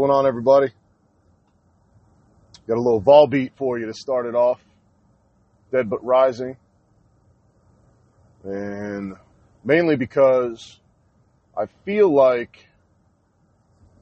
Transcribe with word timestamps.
Going 0.00 0.12
on, 0.12 0.26
everybody? 0.26 0.68
Got 2.66 2.78
a 2.78 2.80
little 2.80 3.02
Volbeat 3.02 3.50
for 3.58 3.78
you 3.78 3.84
to 3.84 3.92
start 3.92 4.24
it 4.24 4.34
off. 4.34 4.58
Dead 5.70 5.90
but 5.90 6.02
rising. 6.02 6.56
And 8.42 9.16
mainly 9.62 9.96
because 9.96 10.80
I 11.54 11.66
feel 11.84 12.10
like 12.10 12.66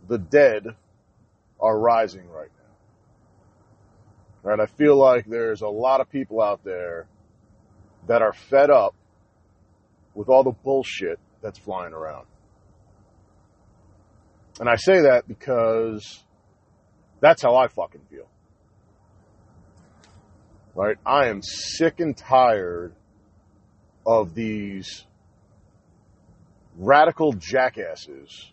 the 0.07 0.19
dead 0.19 0.69
are 1.59 1.77
rising 1.77 2.31
right 2.31 2.51
now. 4.45 4.51
Right? 4.51 4.61
I 4.61 4.67
feel 4.67 4.97
like 4.97 5.27
there's 5.27 5.63
a 5.63 5.69
lot 5.69 6.01
of 6.01 6.09
people 6.13 6.41
out 6.41 6.63
there 6.63 7.09
that 8.07 8.23
are 8.23 8.35
fed 8.35 8.71
up 8.71 8.95
with 10.15 10.29
all 10.29 10.45
the 10.45 10.55
bullshit 10.63 11.19
that's 11.43 11.59
flying 11.59 11.93
around. 11.93 12.27
And 14.61 14.69
I 14.69 14.77
say 14.77 15.03
that 15.03 15.29
because 15.29 16.25
that's 17.21 17.43
how 17.43 17.57
I 17.57 17.69
fucking 17.69 18.03
feel. 18.11 18.29
Right? 20.75 20.97
I 21.05 21.29
am 21.29 21.43
sick 21.43 22.01
and 22.01 22.17
tired 22.17 22.95
of 24.07 24.35
these 24.35 25.05
radical 26.77 27.33
jackasses 27.33 28.53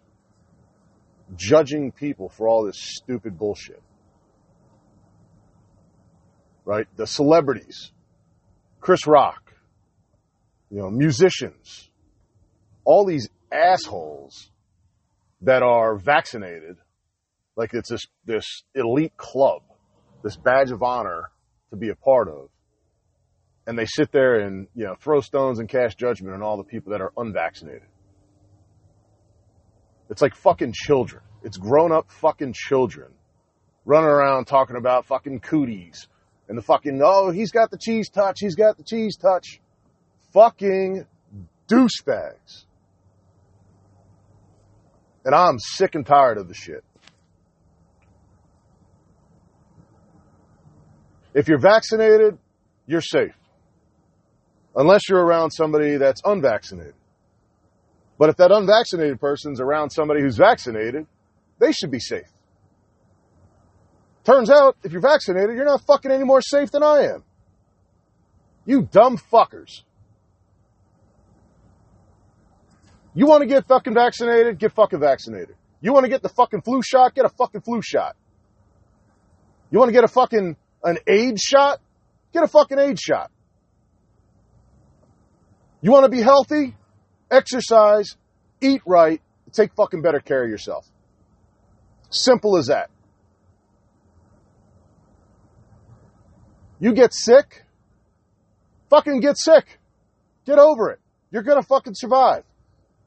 judging 1.35 1.91
people 1.91 2.29
for 2.29 2.47
all 2.47 2.65
this 2.65 2.77
stupid 2.79 3.37
bullshit. 3.37 3.81
Right? 6.65 6.87
The 6.95 7.07
celebrities, 7.07 7.91
Chris 8.79 9.05
Rock, 9.07 9.53
you 10.69 10.79
know, 10.79 10.89
musicians, 10.89 11.89
all 12.83 13.05
these 13.05 13.29
assholes 13.51 14.49
that 15.45 15.61
are 15.61 15.95
vaccinated, 15.95 16.77
like 17.55 17.73
it's 17.73 17.89
this, 17.89 18.05
this 18.25 18.63
elite 18.73 19.15
club, 19.15 19.61
this 20.23 20.35
badge 20.35 20.71
of 20.71 20.81
honor 20.81 21.29
to 21.69 21.75
be 21.75 21.89
a 21.89 21.95
part 21.95 22.27
of. 22.27 22.49
And 23.67 23.77
they 23.77 23.85
sit 23.85 24.11
there 24.11 24.39
and, 24.39 24.67
you 24.75 24.85
know, 24.85 24.95
throw 24.99 25.21
stones 25.21 25.59
and 25.59 25.69
cast 25.69 25.97
judgment 25.97 26.33
on 26.33 26.41
all 26.41 26.57
the 26.57 26.63
people 26.63 26.91
that 26.91 27.01
are 27.01 27.11
unvaccinated. 27.15 27.87
It's 30.09 30.21
like 30.21 30.35
fucking 30.35 30.73
children. 30.73 31.21
It's 31.43 31.57
grown 31.57 31.91
up 31.91 32.11
fucking 32.11 32.53
children 32.53 33.11
running 33.85 34.09
around 34.09 34.45
talking 34.45 34.77
about 34.77 35.05
fucking 35.05 35.41
cooties 35.41 36.07
and 36.47 36.57
the 36.57 36.61
fucking, 36.63 37.01
oh, 37.03 37.29
he's 37.29 37.51
got 37.51 37.69
the 37.69 37.77
cheese 37.77 38.09
touch. 38.09 38.37
He's 38.39 38.55
got 38.55 38.77
the 38.77 38.83
cheese 38.83 39.15
touch. 39.15 39.59
Fucking 40.33 41.05
douchebags. 41.67 42.65
And 45.25 45.33
I'm 45.33 45.57
sick 45.59 45.95
and 45.95 46.05
tired 46.05 46.37
of 46.37 46.47
the 46.47 46.53
shit. 46.53 46.83
If 51.33 51.47
you're 51.47 51.59
vaccinated, 51.59 52.37
you're 52.85 53.01
safe. 53.01 53.35
Unless 54.75 55.09
you're 55.09 55.23
around 55.23 55.51
somebody 55.51 55.97
that's 55.97 56.21
unvaccinated. 56.23 56.93
But 58.17 58.29
if 58.29 58.37
that 58.37 58.51
unvaccinated 58.51 59.19
person's 59.19 59.59
around 59.59 59.89
somebody 59.89 60.21
who's 60.21 60.37
vaccinated, 60.37 61.07
they 61.59 61.71
should 61.71 61.91
be 61.91 61.99
safe. 61.99 62.31
Turns 64.23 64.49
out, 64.49 64.77
if 64.83 64.91
you're 64.91 65.01
vaccinated, 65.01 65.55
you're 65.55 65.65
not 65.65 65.81
fucking 65.85 66.11
any 66.11 66.23
more 66.23 66.41
safe 66.41 66.71
than 66.71 66.83
I 66.83 67.07
am. 67.13 67.23
You 68.65 68.83
dumb 68.83 69.17
fuckers. 69.17 69.81
You 73.15 73.25
want 73.25 73.41
to 73.41 73.47
get 73.47 73.65
fucking 73.65 73.93
vaccinated? 73.93 74.59
Get 74.59 74.73
fucking 74.73 74.99
vaccinated. 74.99 75.55
You 75.81 75.93
want 75.93 76.03
to 76.03 76.09
get 76.09 76.21
the 76.21 76.29
fucking 76.29 76.61
flu 76.61 76.81
shot? 76.83 77.15
Get 77.15 77.25
a 77.25 77.29
fucking 77.29 77.61
flu 77.61 77.81
shot. 77.81 78.15
You 79.71 79.79
want 79.79 79.89
to 79.89 79.93
get 79.93 80.03
a 80.03 80.09
fucking 80.09 80.57
an 80.83 80.97
AIDS 81.07 81.41
shot? 81.41 81.79
Get 82.33 82.43
a 82.43 82.47
fucking 82.47 82.77
AIDS 82.77 82.99
shot. 83.01 83.31
You 85.81 85.91
want 85.91 86.03
to 86.05 86.09
be 86.09 86.21
healthy? 86.21 86.75
Exercise, 87.31 88.17
eat 88.61 88.81
right, 88.85 89.21
take 89.51 89.73
fucking 89.75 90.01
better 90.01 90.19
care 90.19 90.43
of 90.43 90.49
yourself. 90.49 90.87
Simple 92.09 92.57
as 92.57 92.67
that. 92.67 92.89
You 96.79 96.93
get 96.93 97.13
sick, 97.13 97.63
fucking 98.89 99.21
get 99.21 99.37
sick. 99.37 99.79
Get 100.45 100.59
over 100.59 100.91
it. 100.91 100.99
You're 101.31 101.43
gonna 101.43 101.63
fucking 101.63 101.93
survive. 101.95 102.43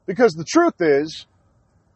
Because 0.09 0.33
the 0.33 0.43
truth 0.43 0.73
is, 0.79 1.27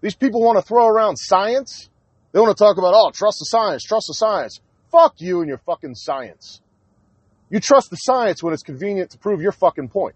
these 0.01 0.13
people 0.13 0.39
want 0.39 0.59
to 0.59 0.61
throw 0.61 0.85
around 0.85 1.17
science. 1.17 1.89
They 2.31 2.39
want 2.39 2.55
to 2.55 2.63
talk 2.63 2.77
about, 2.77 2.93
oh, 2.95 3.09
trust 3.09 3.39
the 3.39 3.45
science, 3.45 3.81
trust 3.83 4.05
the 4.07 4.13
science. 4.13 4.59
Fuck 4.91 5.15
you 5.17 5.39
and 5.39 5.49
your 5.49 5.57
fucking 5.57 5.95
science. 5.95 6.61
You 7.49 7.59
trust 7.59 7.89
the 7.89 7.95
science 7.95 8.43
when 8.43 8.53
it's 8.53 8.61
convenient 8.61 9.09
to 9.11 9.17
prove 9.17 9.41
your 9.41 9.51
fucking 9.51 9.89
point. 9.89 10.13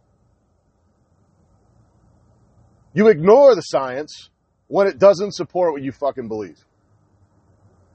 You 2.94 3.08
ignore 3.08 3.56
the 3.56 3.62
science 3.62 4.30
when 4.68 4.86
it 4.86 5.00
doesn't 5.00 5.34
support 5.34 5.74
what 5.74 5.82
you 5.82 5.92
fucking 5.92 6.28
believe. 6.28 6.64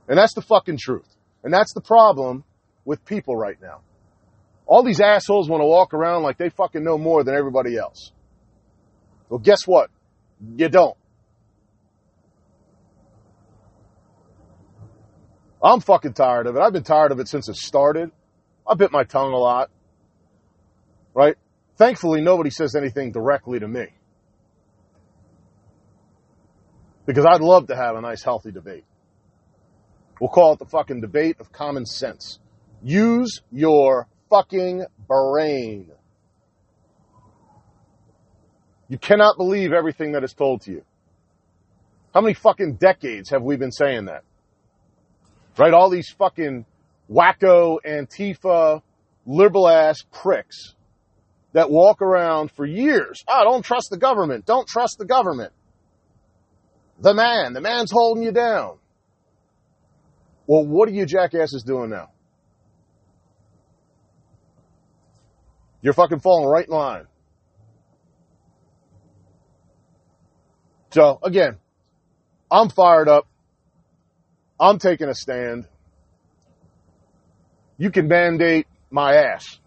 And 0.08 0.18
that's 0.18 0.34
the 0.34 0.42
fucking 0.42 0.78
truth. 0.78 1.14
And 1.44 1.54
that's 1.54 1.74
the 1.74 1.80
problem 1.80 2.42
with 2.84 3.04
people 3.04 3.36
right 3.36 3.62
now. 3.62 3.82
All 4.66 4.82
these 4.82 5.00
assholes 5.00 5.48
want 5.48 5.60
to 5.60 5.66
walk 5.66 5.94
around 5.94 6.24
like 6.24 6.38
they 6.38 6.48
fucking 6.48 6.82
know 6.82 6.98
more 6.98 7.22
than 7.22 7.36
everybody 7.36 7.76
else. 7.76 8.10
Well, 9.32 9.38
guess 9.38 9.66
what? 9.66 9.88
You 10.58 10.68
don't. 10.68 10.94
I'm 15.64 15.80
fucking 15.80 16.12
tired 16.12 16.46
of 16.46 16.56
it. 16.56 16.60
I've 16.60 16.74
been 16.74 16.82
tired 16.82 17.12
of 17.12 17.18
it 17.18 17.28
since 17.28 17.48
it 17.48 17.56
started. 17.56 18.10
I 18.68 18.74
bit 18.74 18.92
my 18.92 19.04
tongue 19.04 19.32
a 19.32 19.38
lot. 19.38 19.70
Right? 21.14 21.36
Thankfully, 21.78 22.20
nobody 22.20 22.50
says 22.50 22.74
anything 22.74 23.10
directly 23.10 23.58
to 23.58 23.66
me. 23.66 23.86
Because 27.06 27.24
I'd 27.24 27.40
love 27.40 27.68
to 27.68 27.74
have 27.74 27.96
a 27.96 28.02
nice, 28.02 28.22
healthy 28.22 28.52
debate. 28.52 28.84
We'll 30.20 30.28
call 30.28 30.52
it 30.52 30.58
the 30.58 30.66
fucking 30.66 31.00
debate 31.00 31.36
of 31.40 31.50
common 31.52 31.86
sense. 31.86 32.38
Use 32.82 33.40
your 33.50 34.08
fucking 34.28 34.84
brain. 35.08 35.90
You 38.92 38.98
cannot 38.98 39.38
believe 39.38 39.72
everything 39.72 40.12
that 40.12 40.22
is 40.22 40.34
told 40.34 40.60
to 40.62 40.70
you. 40.70 40.84
How 42.12 42.20
many 42.20 42.34
fucking 42.34 42.74
decades 42.74 43.30
have 43.30 43.42
we 43.42 43.56
been 43.56 43.72
saying 43.72 44.04
that? 44.04 44.22
Right? 45.56 45.72
All 45.72 45.88
these 45.88 46.10
fucking 46.10 46.66
wacko, 47.10 47.78
Antifa, 47.86 48.82
liberal 49.24 49.66
ass 49.66 50.04
pricks 50.12 50.74
that 51.54 51.70
walk 51.70 52.02
around 52.02 52.50
for 52.50 52.66
years. 52.66 53.24
Oh, 53.26 53.44
don't 53.44 53.64
trust 53.64 53.88
the 53.90 53.96
government. 53.96 54.44
Don't 54.44 54.68
trust 54.68 54.98
the 54.98 55.06
government. 55.06 55.54
The 57.00 57.14
man, 57.14 57.54
the 57.54 57.62
man's 57.62 57.90
holding 57.90 58.22
you 58.22 58.32
down. 58.32 58.76
Well, 60.46 60.66
what 60.66 60.86
are 60.90 60.92
you 60.92 61.06
jackasses 61.06 61.62
doing 61.62 61.88
now? 61.88 62.10
You're 65.80 65.94
fucking 65.94 66.20
falling 66.20 66.46
right 66.46 66.66
in 66.66 66.74
line. 66.74 67.06
So 70.92 71.18
again, 71.22 71.56
I'm 72.50 72.68
fired 72.68 73.08
up. 73.08 73.26
I'm 74.60 74.78
taking 74.78 75.08
a 75.08 75.14
stand. 75.14 75.66
You 77.78 77.90
can 77.90 78.08
mandate 78.08 78.66
my 78.90 79.14
ass. 79.14 79.58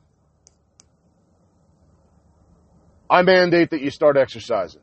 I 3.10 3.24
mandate 3.24 3.72
that 3.72 3.82
you 3.82 3.90
start 3.90 4.18
exercising. 4.18 4.82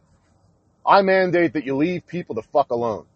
I 0.84 1.02
mandate 1.02 1.52
that 1.52 1.64
you 1.64 1.76
leave 1.76 2.06
people 2.08 2.34
the 2.34 2.42
fuck 2.42 2.70
alone. 2.70 3.06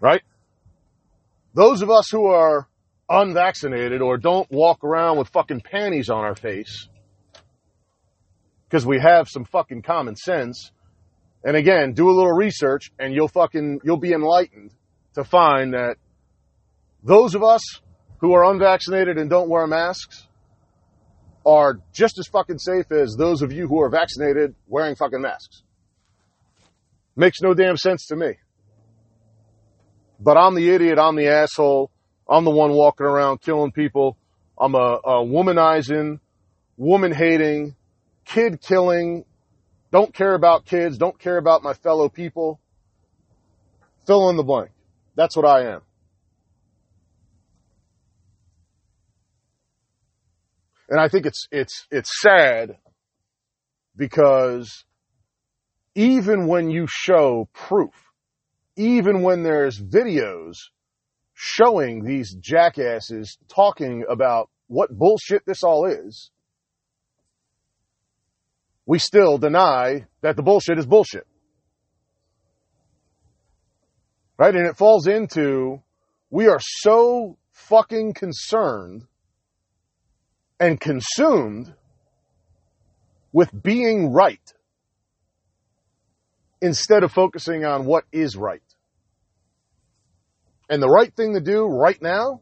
Right? 0.00 0.22
Those 1.54 1.82
of 1.82 1.90
us 1.90 2.10
who 2.10 2.26
are 2.26 2.66
unvaccinated 3.08 4.02
or 4.02 4.18
don't 4.18 4.50
walk 4.50 4.82
around 4.82 5.18
with 5.18 5.28
fucking 5.28 5.60
panties 5.60 6.10
on 6.10 6.24
our 6.24 6.34
face 6.34 6.88
because 8.68 8.84
we 8.84 8.98
have 8.98 9.28
some 9.28 9.44
fucking 9.44 9.82
common 9.82 10.16
sense. 10.16 10.70
And 11.44 11.56
again, 11.56 11.92
do 11.92 12.08
a 12.10 12.12
little 12.12 12.32
research 12.32 12.90
and 12.98 13.14
you'll 13.14 13.28
fucking, 13.28 13.80
you'll 13.84 13.96
be 13.98 14.12
enlightened 14.12 14.72
to 15.14 15.24
find 15.24 15.74
that 15.74 15.96
those 17.02 17.34
of 17.34 17.42
us 17.42 17.62
who 18.18 18.32
are 18.32 18.44
unvaccinated 18.44 19.18
and 19.18 19.30
don't 19.30 19.48
wear 19.48 19.66
masks 19.66 20.26
are 21.44 21.78
just 21.92 22.18
as 22.18 22.26
fucking 22.26 22.58
safe 22.58 22.90
as 22.90 23.14
those 23.16 23.42
of 23.42 23.52
you 23.52 23.68
who 23.68 23.80
are 23.80 23.88
vaccinated 23.88 24.54
wearing 24.66 24.96
fucking 24.96 25.20
masks. 25.20 25.62
Makes 27.14 27.40
no 27.40 27.54
damn 27.54 27.76
sense 27.76 28.06
to 28.06 28.16
me. 28.16 28.34
But 30.18 30.36
I'm 30.36 30.54
the 30.54 30.70
idiot, 30.70 30.98
I'm 30.98 31.14
the 31.14 31.28
asshole, 31.28 31.90
I'm 32.28 32.44
the 32.44 32.50
one 32.50 32.72
walking 32.72 33.06
around 33.06 33.40
killing 33.40 33.70
people. 33.70 34.16
I'm 34.58 34.74
a, 34.74 34.98
a 35.04 35.24
womanizing, 35.24 36.18
woman 36.76 37.12
hating, 37.12 37.76
kid 38.26 38.60
killing, 38.60 39.24
don't 39.90 40.12
care 40.12 40.34
about 40.34 40.66
kids, 40.66 40.98
don't 40.98 41.18
care 41.18 41.38
about 41.38 41.62
my 41.62 41.72
fellow 41.72 42.08
people, 42.08 42.60
Fill 44.06 44.30
in 44.30 44.36
the 44.36 44.44
blank. 44.44 44.70
That's 45.16 45.36
what 45.36 45.44
I 45.44 45.72
am. 45.72 45.80
And 50.88 51.00
I 51.00 51.08
think 51.08 51.26
it's, 51.26 51.48
it's, 51.50 51.86
it's 51.90 52.20
sad 52.20 52.76
because 53.96 54.84
even 55.96 56.46
when 56.46 56.70
you 56.70 56.86
show 56.88 57.48
proof, 57.52 57.94
even 58.76 59.22
when 59.22 59.42
there's 59.42 59.80
videos 59.80 60.56
showing 61.34 62.04
these 62.04 62.32
jackasses 62.34 63.36
talking 63.48 64.04
about 64.08 64.48
what 64.68 64.96
bullshit 64.96 65.44
this 65.44 65.64
all 65.64 65.86
is, 65.86 66.30
we 68.86 69.00
still 69.00 69.36
deny 69.36 70.06
that 70.20 70.36
the 70.36 70.42
bullshit 70.42 70.78
is 70.78 70.86
bullshit. 70.86 71.26
Right? 74.38 74.54
And 74.54 74.66
it 74.66 74.76
falls 74.76 75.06
into, 75.08 75.82
we 76.30 76.46
are 76.46 76.60
so 76.60 77.36
fucking 77.50 78.14
concerned 78.14 79.04
and 80.60 80.80
consumed 80.80 81.74
with 83.32 83.50
being 83.62 84.12
right 84.12 84.40
instead 86.60 87.02
of 87.02 87.12
focusing 87.12 87.64
on 87.64 87.84
what 87.84 88.04
is 88.12 88.36
right. 88.36 88.62
And 90.68 90.82
the 90.82 90.88
right 90.88 91.14
thing 91.14 91.34
to 91.34 91.40
do 91.40 91.66
right 91.66 92.00
now 92.00 92.40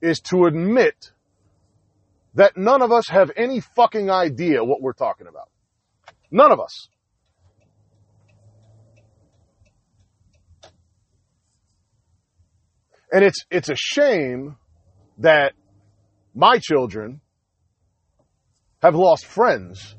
is 0.00 0.20
to 0.20 0.44
admit 0.44 1.12
that 2.34 2.56
none 2.56 2.82
of 2.82 2.92
us 2.92 3.08
have 3.08 3.30
any 3.36 3.60
fucking 3.60 4.10
idea 4.10 4.64
what 4.64 4.80
we're 4.80 4.92
talking 4.92 5.26
about. 5.26 5.48
None 6.30 6.50
of 6.50 6.60
us. 6.60 6.88
And 13.12 13.24
it's, 13.24 13.44
it's 13.50 13.68
a 13.68 13.76
shame 13.76 14.56
that 15.18 15.52
my 16.34 16.58
children 16.58 17.20
have 18.82 18.96
lost 18.96 19.24
friends 19.24 19.94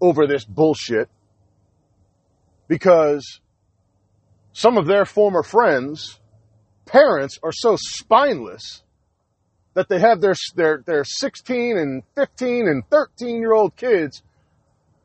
over 0.00 0.26
this 0.26 0.44
bullshit 0.44 1.08
because 2.68 3.40
some 4.52 4.76
of 4.76 4.86
their 4.86 5.06
former 5.06 5.42
friends, 5.42 6.20
parents 6.84 7.38
are 7.42 7.52
so 7.52 7.76
spineless 7.78 8.82
that 9.74 9.88
they 9.88 9.98
have 9.98 10.20
their, 10.20 10.34
their, 10.54 10.82
their 10.84 11.04
16 11.04 11.78
and 11.78 12.02
15 12.14 12.68
and 12.68 12.88
13 12.90 13.40
year 13.40 13.52
old 13.52 13.76
kids 13.76 14.22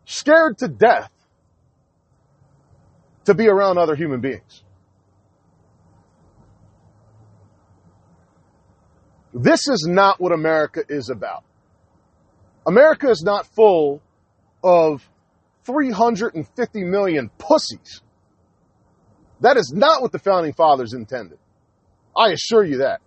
scared 0.05 0.57
to 0.59 0.67
death 0.67 1.11
to 3.25 3.33
be 3.33 3.47
around 3.47 3.77
other 3.77 3.95
human 3.95 4.21
beings. 4.21 4.63
This 9.33 9.67
is 9.67 9.85
not 9.87 10.19
what 10.19 10.31
America 10.31 10.83
is 10.87 11.09
about. 11.09 11.43
America 12.65 13.09
is 13.09 13.21
not 13.23 13.45
full 13.47 14.01
of 14.63 15.07
350 15.65 16.83
million 16.85 17.29
pussies. 17.37 18.01
That 19.41 19.57
is 19.57 19.71
not 19.75 20.01
what 20.01 20.11
the 20.11 20.19
founding 20.19 20.53
fathers 20.53 20.93
intended. 20.93 21.37
I 22.15 22.31
assure 22.31 22.63
you 22.63 22.77
that. 22.77 23.01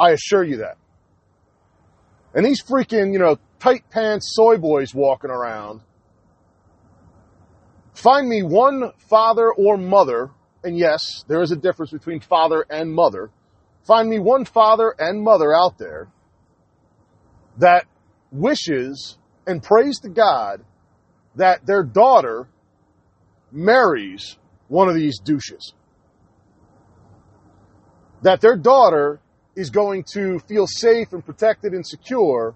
I 0.00 0.10
assure 0.10 0.42
you 0.42 0.58
that. 0.58 0.78
And 2.34 2.44
these 2.44 2.62
freaking, 2.62 3.12
you 3.12 3.18
know, 3.18 3.38
tight 3.58 3.90
pants 3.90 4.32
soy 4.34 4.56
boys 4.56 4.94
walking 4.94 5.30
around, 5.30 5.82
find 7.92 8.28
me 8.28 8.42
one 8.42 8.92
father 9.08 9.52
or 9.52 9.76
mother 9.76 10.30
and 10.62 10.78
yes, 10.78 11.24
there 11.26 11.40
is 11.42 11.52
a 11.52 11.56
difference 11.56 11.90
between 11.90 12.20
father 12.20 12.66
and 12.68 12.92
mother. 12.92 13.30
Find 13.86 14.08
me 14.08 14.18
one 14.18 14.44
father 14.44 14.94
and 14.98 15.22
mother 15.22 15.54
out 15.54 15.78
there 15.78 16.08
that 17.58 17.86
wishes 18.30 19.18
and 19.46 19.62
prays 19.62 20.00
to 20.00 20.08
God 20.08 20.62
that 21.36 21.64
their 21.66 21.82
daughter 21.82 22.48
marries 23.50 24.38
one 24.68 24.88
of 24.88 24.94
these 24.94 25.18
douches. 25.18 25.72
That 28.22 28.40
their 28.40 28.56
daughter 28.56 29.20
is 29.60 29.68
going 29.68 30.02
to 30.14 30.38
feel 30.48 30.66
safe 30.66 31.12
and 31.12 31.22
protected 31.24 31.74
and 31.74 31.86
secure 31.86 32.54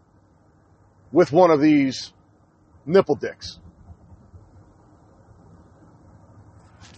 with 1.12 1.32
one 1.32 1.50
of 1.50 1.60
these 1.60 2.14
nipple 2.86 3.14
dicks. 3.14 3.60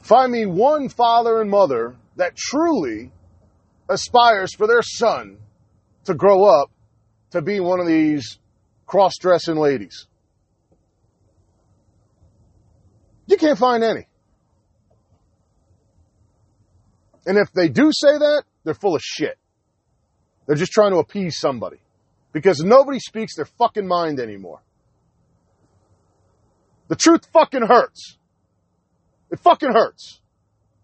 Find 0.03 0.31
me 0.31 0.47
one 0.47 0.89
father 0.89 1.41
and 1.41 1.51
mother 1.51 1.97
that 2.15 2.37
truly 2.37 3.11
aspires 3.89 4.55
for 4.55 4.69
their 4.69 4.83
son 4.83 5.39
to 6.05 6.15
grow 6.15 6.45
up 6.45 6.71
to 7.33 7.43
be 7.43 7.59
one 7.59 7.81
of 7.81 7.89
these 7.89 8.39
cross 8.87 9.15
dressing 9.21 9.57
ladies. 9.57 10.07
You 13.27 13.37
can't 13.37 13.59
find 13.59 13.83
any. 13.83 14.07
And 17.27 17.37
if 17.39 17.51
they 17.53 17.69
do 17.69 17.91
say 17.93 18.19
that, 18.19 18.45
they're 18.63 18.75
full 18.75 18.95
of 18.95 19.03
shit. 19.03 19.37
They're 20.47 20.57
just 20.57 20.73
trying 20.73 20.93
to 20.93 20.99
appease 20.99 21.39
somebody 21.39 21.79
because 22.33 22.61
nobody 22.61 23.01
speaks 23.01 23.35
their 23.37 23.45
fucking 23.45 23.87
mind 23.87 24.21
anymore. 24.21 24.61
The 26.89 26.97
truth 26.97 27.27
fucking 27.33 27.63
hurts. 27.63 28.17
It 29.31 29.41
fucking 29.41 29.73
hurts. 29.73 30.21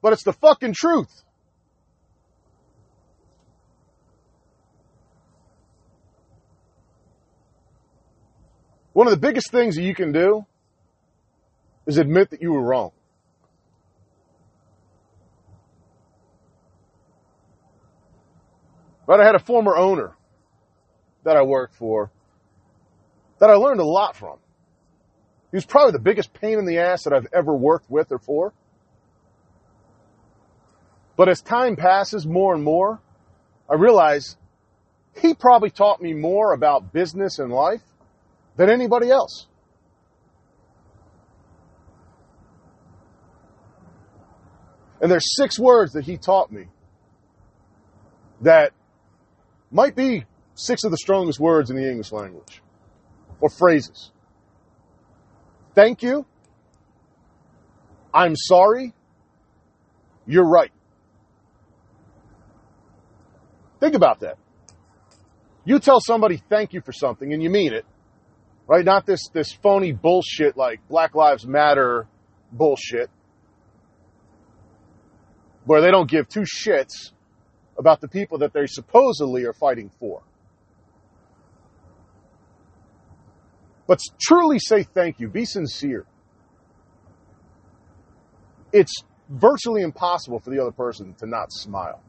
But 0.01 0.13
it's 0.13 0.25
the 0.25 0.33
fucking 0.33 0.75
truth. 0.75 1.23
One 8.93 9.07
of 9.07 9.13
the 9.13 9.19
biggest 9.19 9.51
things 9.51 9.77
that 9.77 9.83
you 9.83 9.95
can 9.95 10.13
do 10.13 10.45
is 11.87 11.99
admit 11.99 12.31
that 12.31 12.43
you 12.43 12.53
were 12.53 12.63
wrong. 12.63 12.93
But 19.13 19.21
I 19.21 19.27
had 19.27 19.35
a 19.35 19.41
former 19.41 19.77
owner 19.77 20.17
that 21.25 21.37
I 21.37 21.43
worked 21.43 21.75
for 21.75 22.11
that 23.41 23.51
I 23.51 23.57
learned 23.57 23.79
a 23.79 23.85
lot 23.85 24.17
from. 24.17 24.39
He 25.51 25.57
was 25.59 25.67
probably 25.67 25.93
the 25.93 25.99
biggest 25.99 26.33
pain 26.33 26.59
in 26.59 26.65
the 26.65 26.79
ass 26.79 27.05
that 27.05 27.13
I've 27.13 27.27
ever 27.31 27.55
worked 27.55 27.91
with 27.91 28.11
or 28.11 28.19
for. 28.19 28.55
But 31.15 31.29
as 31.29 31.43
time 31.43 31.77
passes 31.77 32.27
more 32.27 32.55
and 32.55 32.65
more, 32.65 33.03
I 33.69 33.75
realize 33.75 34.39
he 35.21 35.35
probably 35.35 35.69
taught 35.69 36.01
me 36.01 36.15
more 36.15 36.55
about 36.55 36.95
business 36.95 37.39
and 37.39 37.53
life 37.53 37.85
than 38.57 38.71
anybody 38.71 39.11
else. 39.11 39.47
And 45.03 45.11
there's 45.11 45.37
six 45.37 45.59
words 45.59 45.93
that 45.93 46.05
he 46.05 46.17
taught 46.17 46.51
me 46.51 46.69
that 48.41 48.73
might 49.73 49.97
be 49.97 50.25
six 50.55 50.85
of 50.85 50.91
the 50.91 50.97
strongest 50.97 51.41
words 51.41 51.71
in 51.71 51.77
the 51.77 51.89
English 51.89 52.13
language 52.13 52.63
or 53.41 53.49
phrases 53.49 54.13
thank 55.75 56.03
you, 56.03 56.27
I'm 58.13 58.37
sorry, 58.37 58.93
you're 60.27 60.49
right. 60.49 60.73
Think 63.81 63.95
about 63.95 64.21
that. 64.21 64.39
You 65.65 65.79
tell 65.79 66.01
somebody 66.01 66.43
thank 66.49 66.73
you 66.73 66.81
for 66.81 66.93
something 66.93 67.33
and 67.33 67.43
you 67.43 67.51
mean 67.51 67.73
it, 67.73 67.85
right? 68.67 68.85
Not 68.85 69.07
this, 69.07 69.29
this 69.33 69.53
phony 69.53 69.93
bullshit 69.93 70.57
like 70.57 70.87
Black 70.89 71.15
Lives 71.15 71.47
Matter 71.47 72.07
bullshit 72.53 73.11
where 75.65 75.81
they 75.81 75.91
don't 75.91 76.11
give 76.11 76.29
two 76.29 76.43
shits 76.43 77.13
about 77.79 78.01
the 78.01 78.09
people 78.09 78.39
that 78.39 78.53
they 78.53 78.67
supposedly 78.67 79.45
are 79.45 79.53
fighting 79.53 79.91
for. 79.99 80.23
But 83.87 84.01
truly 84.21 84.59
say 84.59 84.83
thank 84.83 85.21
you. 85.21 85.29
Be 85.29 85.45
sincere. 85.45 86.07
It's 88.73 88.95
virtually 89.29 89.83
impossible 89.83 90.39
for 90.39 90.51
the 90.51 90.61
other 90.61 90.73
person 90.73 91.15
to 91.19 91.27
not 91.27 91.53
smile. 91.53 92.01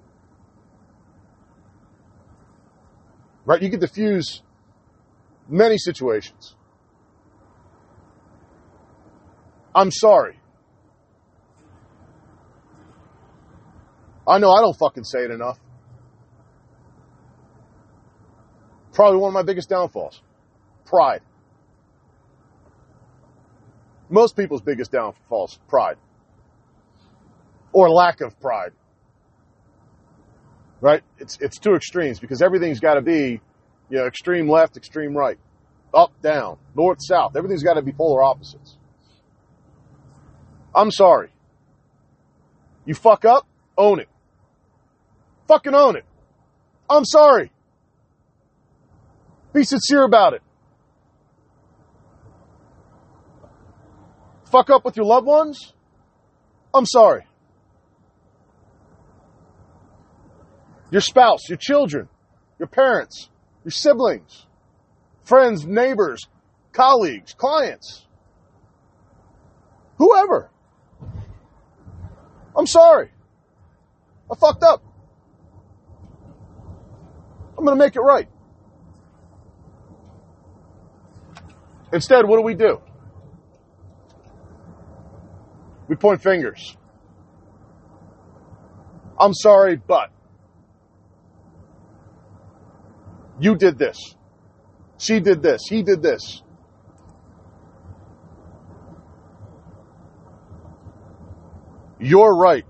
Right? 3.46 3.62
You 3.62 3.70
can 3.70 3.80
diffuse 3.80 4.42
many 5.50 5.78
situations. 5.78 6.56
I'm 9.76 9.92
sorry. 9.92 10.40
I 14.28 14.38
know 14.40 14.52
I 14.52 14.62
don't 14.62 14.78
fucking 14.78 15.04
say 15.04 15.20
it 15.26 15.32
enough. 15.32 15.60
Probably 18.94 19.20
one 19.20 19.30
of 19.30 19.34
my 19.34 19.44
biggest 19.44 19.70
downfalls. 19.70 20.22
Pride. 20.86 21.22
Most 24.10 24.38
people's 24.38 24.62
biggest 24.62 24.92
downfalls, 24.92 25.60
pride. 25.68 25.98
or 27.72 27.90
lack 27.90 28.22
of 28.22 28.40
pride. 28.40 28.72
Right? 30.80 31.02
It's 31.18 31.38
it's 31.42 31.58
two 31.58 31.74
extremes 31.76 32.20
because 32.20 32.42
everything's 32.42 32.80
got 32.80 32.96
to 32.96 33.02
be, 33.02 33.42
you 33.90 33.98
know, 33.98 34.06
extreme 34.06 34.50
left, 34.50 34.78
extreme 34.78 35.16
right, 35.18 35.40
up, 35.94 36.12
down, 36.22 36.58
north, 36.76 37.00
south. 37.02 37.36
Everything's 37.36 37.64
got 37.64 37.76
to 37.76 37.82
be 37.82 37.92
polar 37.92 38.24
opposites. 38.24 38.78
I'm 40.76 40.92
sorry. 40.92 41.30
You 42.86 42.94
fuck 42.94 43.26
up, 43.26 43.48
own 43.78 44.00
it. 44.00 44.10
Fucking 45.54 45.76
own 45.76 45.96
it. 45.96 46.06
I'm 46.90 47.06
sorry. 47.06 47.52
Be 49.54 49.64
sincere 49.64 50.02
about 50.02 50.34
it. 50.34 50.42
Fuck 54.52 54.72
up 54.72 54.84
with 54.84 54.98
your 54.98 55.06
loved 55.06 55.28
ones? 55.28 55.74
I'm 56.74 56.88
sorry. 56.88 57.28
Your 60.90 61.02
spouse, 61.02 61.48
your 61.48 61.60
children, 61.60 62.10
your 62.58 62.68
parents, 62.68 63.30
your 63.64 63.74
siblings, 63.74 64.48
friends, 65.24 65.68
neighbors, 65.68 66.22
colleagues, 66.72 67.36
clients, 67.36 68.08
whoever. 70.00 70.50
I'm 72.58 72.66
sorry. 72.66 73.12
I 74.32 74.36
fucked 74.36 74.64
up. 74.64 74.82
I'm 77.64 77.68
going 77.68 77.80
to 77.80 77.86
make 77.86 77.96
it 77.96 78.02
right. 78.02 78.28
Instead, 81.94 82.28
what 82.28 82.36
do 82.36 82.42
we 82.42 82.56
do? 82.56 82.82
We 85.88 85.96
point 85.96 86.22
fingers. 86.22 86.76
I'm 89.18 89.34
sorry, 89.34 89.78
but 89.78 90.12
you 93.40 93.56
did 93.56 93.78
this. 93.78 93.98
She 94.98 95.22
did 95.22 95.42
this. 95.42 95.62
He 95.70 95.84
did 95.84 96.02
this. 96.02 96.44
You're 101.98 102.36
right. 102.36 102.66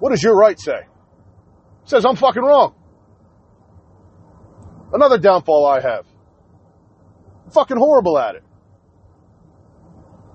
What 0.00 0.10
does 0.10 0.22
your 0.22 0.36
right 0.36 0.58
say? 0.58 0.78
It 0.78 1.88
says 1.88 2.04
I'm 2.04 2.16
fucking 2.16 2.42
wrong. 2.42 2.74
Another 4.92 5.18
downfall 5.18 5.66
I 5.66 5.80
have. 5.80 6.06
I'm 7.44 7.52
fucking 7.52 7.76
horrible 7.76 8.18
at 8.18 8.34
it. 8.34 8.42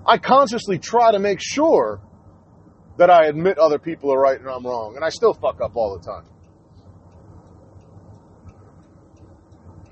I 0.06 0.18
consciously 0.18 0.78
try 0.78 1.12
to 1.12 1.18
make 1.18 1.40
sure 1.42 2.00
that 2.96 3.10
I 3.10 3.26
admit 3.26 3.58
other 3.58 3.78
people 3.78 4.12
are 4.12 4.18
right 4.18 4.38
and 4.38 4.48
I'm 4.48 4.64
wrong, 4.64 4.94
and 4.96 5.04
I 5.04 5.10
still 5.10 5.34
fuck 5.34 5.60
up 5.60 5.76
all 5.76 5.98
the 5.98 6.04
time. 6.04 6.24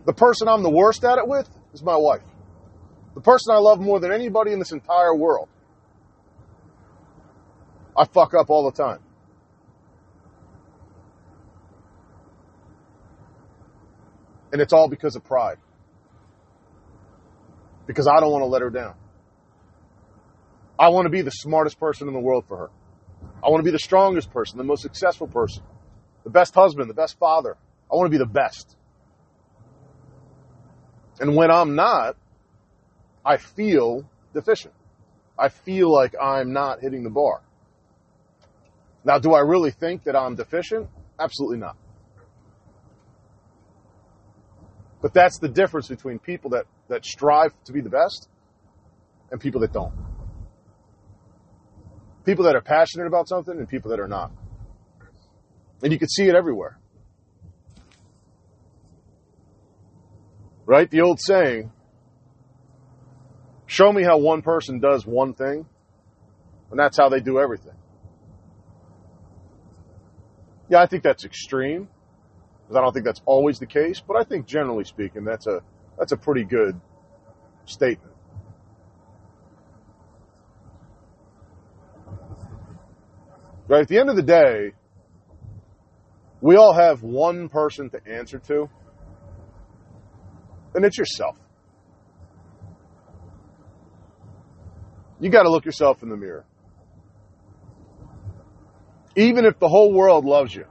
The 0.07 0.13
person 0.13 0.49
I'm 0.49 0.63
the 0.63 0.71
worst 0.71 1.05
at 1.05 1.19
it 1.19 1.27
with 1.27 1.49
is 1.73 1.83
my 1.83 1.97
wife. 1.97 2.23
The 3.15 3.21
person 3.21 3.55
I 3.55 3.59
love 3.59 3.81
more 3.81 4.01
than 4.01 4.13
anybody 4.13 4.53
in 4.53 4.59
this 4.59 4.73
entire 4.73 5.15
world. 5.15 5.49
I 7.97 8.05
fuck 8.05 8.35
up 8.35 8.51
all 8.51 8.71
the 8.71 8.77
time. 8.77 9.01
And 14.55 14.63
it's 14.63 14.73
all 14.73 14.89
because 14.89 15.17
of 15.17 15.25
pride. 15.25 15.59
Because 17.89 18.07
I 18.07 18.21
don't 18.21 18.31
want 18.31 18.43
to 18.43 18.47
let 18.47 18.63
her 18.63 18.71
down. 18.71 18.95
I 20.79 20.91
want 20.91 21.07
to 21.07 21.11
be 21.11 21.23
the 21.23 21.33
smartest 21.33 21.81
person 21.81 22.07
in 22.07 22.15
the 22.15 22.21
world 22.21 22.45
for 22.47 22.57
her. 22.57 22.71
I 23.45 23.49
want 23.49 23.59
to 23.59 23.65
be 23.65 23.73
the 23.73 23.81
strongest 23.81 24.31
person, 24.31 24.59
the 24.59 24.63
most 24.63 24.83
successful 24.83 25.27
person, 25.27 25.65
the 26.23 26.31
best 26.31 26.55
husband, 26.55 26.89
the 26.89 26.95
best 26.95 27.19
father. 27.19 27.57
I 27.93 27.97
want 27.97 28.07
to 28.07 28.11
be 28.11 28.19
the 28.19 28.31
best. 28.31 28.77
And 31.19 31.35
when 31.35 31.51
I'm 31.51 31.75
not, 31.75 32.17
I 33.27 33.39
feel 33.39 34.09
deficient. 34.35 34.75
I 35.37 35.49
feel 35.49 35.93
like 35.93 36.15
I'm 36.23 36.53
not 36.53 36.79
hitting 36.81 37.03
the 37.03 37.11
bar. 37.11 37.43
Now, 39.05 39.19
do 39.19 39.35
I 39.35 39.41
really 39.41 39.73
think 39.73 40.05
that 40.05 40.15
I'm 40.15 40.37
deficient? 40.37 40.89
Absolutely 41.19 41.59
not. 41.59 41.77
But 45.05 45.13
that's 45.13 45.39
the 45.39 45.51
difference 45.51 45.89
between 45.89 46.19
people 46.19 46.53
that, 46.53 46.65
that 46.89 47.05
strive 47.05 47.53
to 47.65 47.75
be 47.75 47.83
the 47.83 47.91
best 47.91 48.27
and 49.31 49.39
people 49.39 49.61
that 49.61 49.71
don't. 49.71 49.93
People 52.25 52.47
that 52.47 52.57
are 52.57 52.63
passionate 52.63 53.07
about 53.07 53.29
something 53.29 53.55
and 53.55 53.69
people 53.69 53.91
that 53.91 54.01
are 54.01 54.09
not. 54.09 54.33
And 55.83 55.93
you 55.93 55.99
can 55.99 56.09
see 56.09 56.25
it 56.25 56.35
everywhere. 56.35 56.79
Right? 60.65 60.91
The 60.91 61.03
old 61.03 61.21
saying, 61.21 61.71
show 63.67 63.93
me 63.93 64.05
how 64.05 64.17
one 64.17 64.41
person 64.41 64.81
does 64.81 65.05
one 65.05 65.35
thing, 65.35 65.67
and 66.71 66.81
that's 66.81 66.97
how 66.97 67.11
they 67.11 67.21
do 67.21 67.39
everything. 67.39 67.77
Yeah, 70.71 70.81
I 70.81 70.87
think 70.87 71.03
that's 71.03 71.27
extreme, 71.27 71.91
because 72.75 72.81
I 72.81 72.85
don't 72.85 72.93
think 72.93 73.05
that's 73.05 73.23
always 73.25 73.59
the 73.59 73.67
case, 73.67 74.01
but 74.01 74.17
I 74.17 74.25
think 74.25 74.47
generally 74.47 74.85
speaking, 74.85 75.25
that's 75.25 75.47
a 75.47 75.63
that's 75.99 76.13
a 76.13 76.17
pretty 76.17 76.45
good 76.45 76.81
statement. 77.67 78.15
Right? 83.69 83.83
At 83.83 83.89
the 83.89 83.99
end 83.99 84.11
of 84.11 84.17
the 84.17 84.23
day, 84.23 84.73
we 86.41 86.57
all 86.57 86.75
have 86.75 87.03
one 87.03 87.49
person 87.49 87.91
to 87.91 88.01
answer 88.07 88.39
to, 88.41 88.69
and 90.75 90.85
it's 90.85 90.99
yourself. 90.99 91.37
You 95.21 95.31
got 95.31 95.45
to 95.45 95.51
look 95.51 95.65
yourself 95.65 96.03
in 96.03 96.09
the 96.09 96.17
mirror. 96.17 96.45
Even 99.17 99.47
if 99.47 99.61
the 99.61 99.69
whole 99.69 99.95
world 99.95 100.25
loves 100.25 100.53
you, 100.53 100.67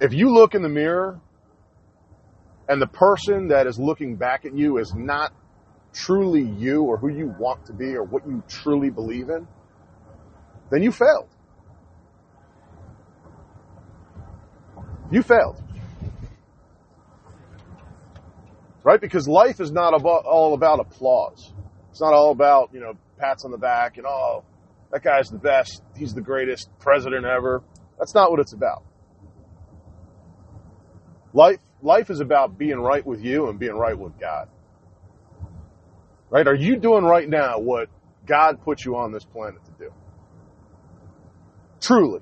if 0.00 0.12
you 0.12 0.32
look 0.32 0.54
in 0.54 0.62
the 0.62 0.68
mirror 0.68 1.20
and 2.68 2.80
the 2.80 2.86
person 2.86 3.48
that 3.48 3.66
is 3.66 3.78
looking 3.78 4.16
back 4.16 4.44
at 4.44 4.54
you 4.54 4.78
is 4.78 4.94
not 4.94 5.32
truly 5.92 6.42
you 6.42 6.82
or 6.82 6.98
who 6.98 7.08
you 7.08 7.34
want 7.38 7.66
to 7.66 7.72
be 7.72 7.94
or 7.96 8.04
what 8.04 8.26
you 8.26 8.42
truly 8.48 8.90
believe 8.90 9.28
in, 9.30 9.46
then 10.70 10.82
you 10.82 10.92
failed. 10.92 11.28
You 15.10 15.22
failed. 15.22 15.60
Right? 18.84 19.00
Because 19.00 19.26
life 19.26 19.60
is 19.60 19.72
not 19.72 19.94
about, 19.94 20.24
all 20.24 20.54
about 20.54 20.80
applause. 20.80 21.52
It's 21.90 22.00
not 22.00 22.12
all 22.12 22.30
about, 22.30 22.70
you 22.72 22.80
know, 22.80 22.92
pats 23.18 23.44
on 23.44 23.50
the 23.50 23.58
back 23.58 23.96
and, 23.96 24.06
oh, 24.06 24.44
that 24.92 25.02
guy's 25.02 25.28
the 25.28 25.38
best. 25.38 25.82
He's 25.96 26.14
the 26.14 26.20
greatest 26.20 26.68
president 26.78 27.24
ever. 27.24 27.62
That's 27.98 28.14
not 28.14 28.30
what 28.30 28.40
it's 28.40 28.52
about. 28.52 28.84
Life, 31.32 31.58
life 31.82 32.10
is 32.10 32.20
about 32.20 32.58
being 32.58 32.78
right 32.78 33.04
with 33.04 33.22
you 33.22 33.48
and 33.48 33.58
being 33.58 33.74
right 33.74 33.98
with 33.98 34.18
God. 34.18 34.48
Right? 36.30 36.46
Are 36.46 36.54
you 36.54 36.76
doing 36.76 37.04
right 37.04 37.28
now 37.28 37.58
what 37.58 37.88
God 38.26 38.62
put 38.62 38.84
you 38.84 38.96
on 38.96 39.12
this 39.12 39.24
planet 39.24 39.64
to 39.64 39.70
do? 39.78 39.92
Truly. 41.80 42.20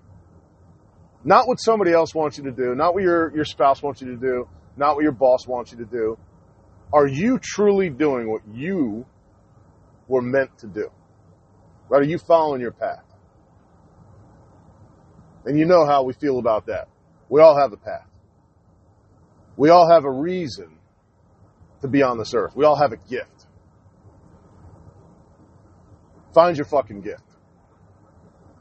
Not 1.24 1.48
what 1.48 1.56
somebody 1.56 1.92
else 1.92 2.14
wants 2.14 2.38
you 2.38 2.44
to 2.44 2.52
do, 2.52 2.74
not 2.74 2.94
what 2.94 3.02
your, 3.02 3.34
your 3.34 3.44
spouse 3.44 3.82
wants 3.82 4.00
you 4.00 4.08
to 4.08 4.16
do, 4.16 4.48
not 4.76 4.94
what 4.94 5.02
your 5.02 5.12
boss 5.12 5.46
wants 5.46 5.72
you 5.72 5.78
to 5.78 5.84
do. 5.84 6.18
Are 6.92 7.06
you 7.06 7.38
truly 7.42 7.90
doing 7.90 8.30
what 8.30 8.42
you 8.52 9.06
were 10.06 10.22
meant 10.22 10.56
to 10.58 10.68
do? 10.68 10.88
Right? 11.88 12.02
Are 12.02 12.06
you 12.06 12.18
following 12.18 12.60
your 12.60 12.70
path? 12.70 13.02
And 15.44 15.58
you 15.58 15.64
know 15.64 15.84
how 15.84 16.04
we 16.04 16.12
feel 16.12 16.38
about 16.38 16.66
that. 16.66 16.88
We 17.28 17.40
all 17.40 17.56
have 17.58 17.72
a 17.72 17.76
path. 17.76 18.06
We 19.56 19.70
all 19.70 19.90
have 19.90 20.04
a 20.04 20.10
reason 20.10 20.76
to 21.80 21.88
be 21.88 22.02
on 22.02 22.18
this 22.18 22.34
earth. 22.34 22.54
We 22.54 22.64
all 22.64 22.76
have 22.76 22.92
a 22.92 22.96
gift. 22.96 23.46
Find 26.34 26.56
your 26.56 26.66
fucking 26.66 27.00
gift. 27.00 27.22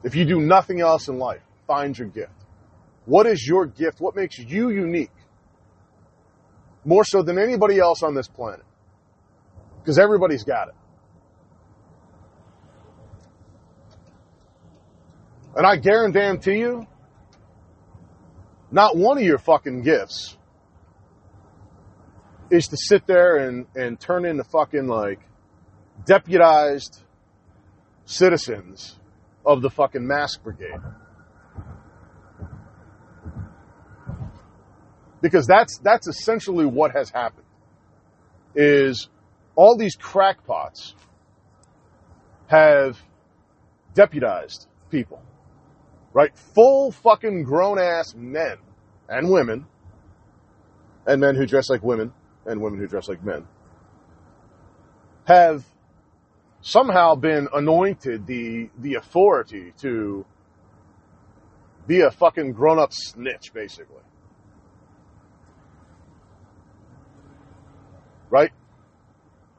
If 0.04 0.16
you 0.16 0.26
do 0.26 0.40
nothing 0.40 0.80
else 0.80 1.08
in 1.10 1.18
life, 1.18 1.42
find 1.68 1.98
your 1.98 2.08
gift. 2.08 2.32
What 3.06 3.26
is 3.26 3.46
your 3.46 3.66
gift? 3.66 4.00
What 4.00 4.16
makes 4.16 4.40
you 4.40 4.70
unique? 4.70 5.12
More 6.86 7.04
so 7.04 7.22
than 7.24 7.38
anybody 7.38 7.80
else 7.80 8.04
on 8.04 8.16
this 8.16 8.28
planet. 8.28 8.66
Because 9.80 10.00
everybody's 10.00 10.44
got 10.44 10.70
it. 10.70 10.76
And 15.56 15.66
I 15.66 15.78
guarantee 15.78 16.60
you, 16.60 16.86
not 18.72 18.96
one 18.96 19.18
of 19.18 19.24
your 19.24 19.38
fucking 19.38 19.84
gifts 19.84 20.38
is 22.50 22.68
to 22.68 22.78
sit 22.78 23.08
there 23.08 23.38
and, 23.38 23.66
and 23.76 24.00
turn 24.00 24.26
into 24.26 24.44
fucking 24.44 24.88
like 24.88 25.20
deputized 26.06 27.02
citizens 28.06 28.96
of 29.46 29.62
the 29.62 29.70
fucking 29.70 30.06
mask 30.06 30.44
brigade. 30.44 30.80
Because 35.22 35.48
that's 35.48 35.80
that's 35.80 36.08
essentially 36.08 36.66
what 36.66 36.92
has 36.92 37.10
happened. 37.10 37.48
Is 38.54 39.10
all 39.56 39.76
these 39.78 39.96
crackpots 39.96 40.94
have 42.48 43.00
deputized 43.94 44.68
people. 44.92 45.22
Right? 46.14 46.38
Full 46.54 46.92
fucking 46.92 47.44
grown 47.44 47.80
ass 47.80 48.14
men 48.16 48.58
and 49.10 49.30
women 49.30 49.66
and 51.08 51.20
men 51.20 51.36
who 51.36 51.46
dress 51.46 51.70
like 51.70 51.84
women 51.84 52.14
and 52.46 52.62
women 52.62 52.80
who 52.80 52.88
dress 52.88 53.08
like 53.08 53.24
men 53.24 53.46
have 55.26 55.66
somehow 56.62 57.16
been 57.16 57.48
anointed 57.54 58.26
the 58.28 58.70
the 58.78 58.96
authority 58.96 59.74
to 59.80 60.26
be 61.88 62.02
a 62.02 62.12
fucking 62.12 62.54
grown 62.54 62.80
up 62.80 62.92
snitch, 62.92 63.54
basically. 63.54 64.02
Right? 68.30 68.52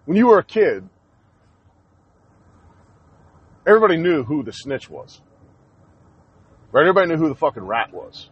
When 0.04 0.16
you 0.16 0.26
were 0.26 0.38
a 0.38 0.44
kid, 0.44 0.88
everybody 3.66 3.96
knew 3.96 4.24
who 4.24 4.42
the 4.42 4.52
snitch 4.52 4.90
was. 4.90 5.20
Right? 6.72 6.82
Everybody 6.82 7.08
knew 7.08 7.16
who 7.16 7.28
the 7.28 7.36
fucking 7.36 7.62
rat 7.62 7.92
was. 7.92 8.28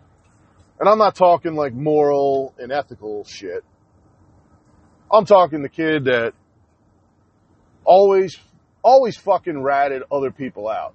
And 0.81 0.89
I'm 0.89 0.99
not 0.99 1.15
talking 1.15 1.55
like 1.55 1.73
moral 1.73 2.53
and 2.59 2.73
ethical 2.73 3.25
shit. 3.25 3.65
I'm 5.15 5.27
talking 5.27 5.63
the 5.63 5.69
kid 5.69 6.07
that 6.07 6.33
always, 7.85 8.37
always 8.83 9.17
fucking 9.17 9.63
ratted 9.63 10.03
other 10.11 10.33
people 10.33 10.69
out. 10.69 10.95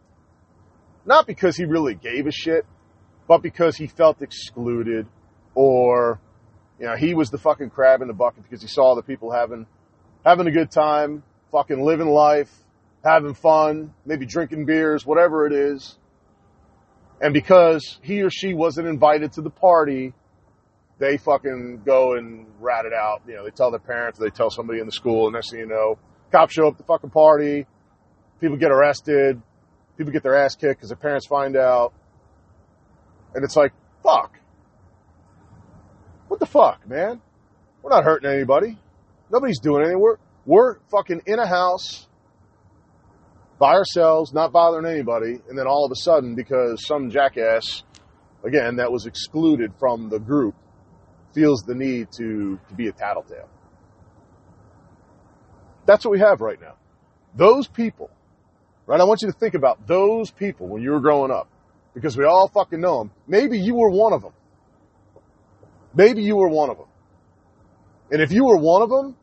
Not 1.06 1.26
because 1.26 1.56
he 1.56 1.64
really 1.64 1.96
gave 1.96 2.28
a 2.28 2.32
shit, 2.32 2.66
but 3.28 3.42
because 3.42 3.78
he 3.78 3.88
felt 3.88 4.22
excluded 4.22 5.08
or, 5.56 6.20
you 6.80 6.88
know, 6.88 6.96
he 6.98 7.14
was 7.14 7.30
the 7.30 7.38
fucking 7.38 7.70
crab 7.70 8.02
in 8.02 8.08
the 8.10 8.14
bucket 8.14 8.44
because 8.44 8.62
he 8.62 8.68
saw 8.68 8.96
the 8.96 9.04
people 9.04 9.32
having, 9.32 9.66
having 10.26 10.48
a 10.48 10.52
good 10.52 10.70
time, 10.70 11.24
fucking 11.52 11.82
living 11.82 12.10
life, 12.10 12.52
having 13.04 13.34
fun, 13.34 13.94
maybe 14.06 14.26
drinking 14.26 14.66
beers, 14.66 15.06
whatever 15.06 15.48
it 15.48 15.54
is. 15.54 15.98
And 17.22 17.34
because 17.34 17.98
he 18.02 18.22
or 18.22 18.30
she 18.30 18.54
wasn't 18.54 18.88
invited 18.88 19.34
to 19.34 19.42
the 19.42 19.50
party, 19.50 20.14
they 21.00 21.18
fucking 21.18 21.82
go 21.86 22.16
and 22.16 22.46
rat 22.60 22.86
it 22.86 22.94
out. 22.94 23.22
You 23.28 23.36
know, 23.36 23.44
they 23.46 23.52
tell 23.52 23.72
their 23.72 23.80
parents, 23.80 24.20
they 24.20 24.30
tell 24.30 24.50
somebody 24.50 24.80
in 24.80 24.86
the 24.86 24.92
school, 24.92 25.28
and 25.28 25.34
next 25.34 25.52
thing 25.52 25.62
you 25.62 25.66
know, 25.66 25.98
cops 26.32 26.54
show 26.54 26.68
up 26.68 26.74
at 26.74 26.78
the 26.78 26.84
fucking 26.84 27.10
party, 27.10 27.66
people 28.40 28.58
get 28.58 28.72
arrested, 28.72 29.42
people 29.98 30.14
get 30.14 30.24
their 30.24 30.36
ass 30.36 30.56
kicked 30.56 30.80
because 30.80 30.90
their 30.90 30.98
parents 30.98 31.26
find 31.26 31.56
out. 31.56 31.94
And 33.34 33.44
it's 33.44 33.56
like, 33.56 33.74
fuck. 34.04 34.38
What 36.28 36.40
the 36.40 36.46
fuck, 36.46 36.88
man? 36.88 37.22
We're 37.82 37.92
not 37.92 38.04
hurting 38.04 38.30
anybody. 38.30 38.78
Nobody's 39.32 39.60
doing 39.60 39.84
anything. 39.84 40.00
We're, 40.00 40.18
we're 40.46 40.80
fucking 40.92 41.22
in 41.26 41.40
a 41.40 41.48
house 41.48 42.08
by 43.58 43.74
ourselves, 43.74 44.34
not 44.34 44.52
bothering 44.52 44.86
anybody, 44.86 45.40
and 45.48 45.58
then 45.58 45.68
all 45.68 45.86
of 45.86 45.92
a 45.92 45.96
sudden, 45.96 46.34
because 46.34 46.86
some 46.86 47.10
jackass, 47.10 47.84
again, 48.44 48.78
that 48.78 48.92
was 48.92 49.06
excluded 49.06 49.74
from 49.80 50.10
the 50.10 50.20
group, 50.20 50.56
feels 51.34 51.64
the 51.64 51.76
need 51.76 52.12
to, 52.18 52.60
to 52.68 52.74
be 52.76 52.88
a 52.88 52.92
tattletale. 52.92 53.50
That's 55.86 56.06
what 56.06 56.12
we 56.12 56.20
have 56.20 56.42
right 56.42 56.60
now. 56.62 56.76
Those 57.36 57.68
people, 57.68 58.10
right? 58.86 59.00
I 59.00 59.04
want 59.04 59.22
you 59.22 59.32
to 59.32 59.38
think 59.38 59.54
about 59.54 59.88
those 59.88 60.32
people 60.32 60.68
when 60.68 60.82
you 60.82 60.92
were 60.92 61.00
growing 61.00 61.32
up, 61.32 61.48
because 61.94 62.18
we 62.18 62.26
all 62.26 62.48
fucking 62.48 62.80
know 62.80 63.00
them. 63.00 63.12
Maybe 63.28 63.58
you 63.58 63.76
were 63.76 63.90
one 63.90 64.14
of 64.14 64.22
them. 64.22 64.34
Maybe 65.94 66.22
you 66.22 66.36
were 66.36 66.50
one 66.50 66.70
of 66.70 66.78
them. 66.78 66.88
And 68.12 68.22
if 68.22 68.32
you 68.32 68.46
were 68.46 68.58
one 68.58 68.82
of 68.82 68.90
them, 68.90 69.16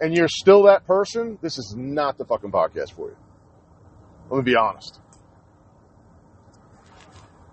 and 0.00 0.14
you're 0.14 0.28
still 0.28 0.64
that 0.64 0.86
person, 0.86 1.38
this 1.40 1.58
is 1.58 1.74
not 1.76 2.18
the 2.18 2.24
fucking 2.24 2.50
podcast 2.50 2.92
for 2.92 3.08
you. 3.08 3.16
Let 4.30 4.38
me 4.38 4.52
be 4.52 4.56
honest. 4.56 5.00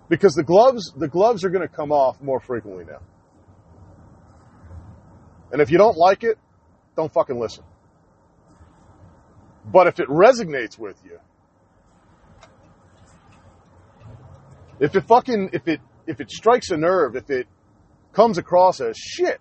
Because 0.08 0.34
the 0.34 0.42
gloves, 0.42 0.92
the 0.96 1.08
gloves 1.08 1.44
are 1.44 1.50
going 1.50 1.66
to 1.66 1.74
come 1.74 1.92
off 1.92 2.20
more 2.20 2.40
frequently 2.40 2.84
now. 2.84 3.00
And 5.52 5.60
if 5.60 5.70
you 5.70 5.76
don't 5.78 5.98
like 5.98 6.24
it, 6.24 6.38
don't 6.96 7.12
fucking 7.12 7.38
listen. 7.38 7.62
But 9.70 9.86
if 9.86 10.00
it 10.00 10.08
resonates 10.08 10.78
with 10.78 11.00
you, 11.04 11.18
if 14.80 14.96
it 14.96 15.02
fucking, 15.02 15.50
if 15.52 15.68
it, 15.68 15.80
if 16.06 16.20
it 16.20 16.30
strikes 16.30 16.70
a 16.70 16.76
nerve, 16.76 17.14
if 17.14 17.30
it 17.30 17.46
comes 18.12 18.38
across 18.38 18.80
as 18.80 18.96
shit, 18.96 19.40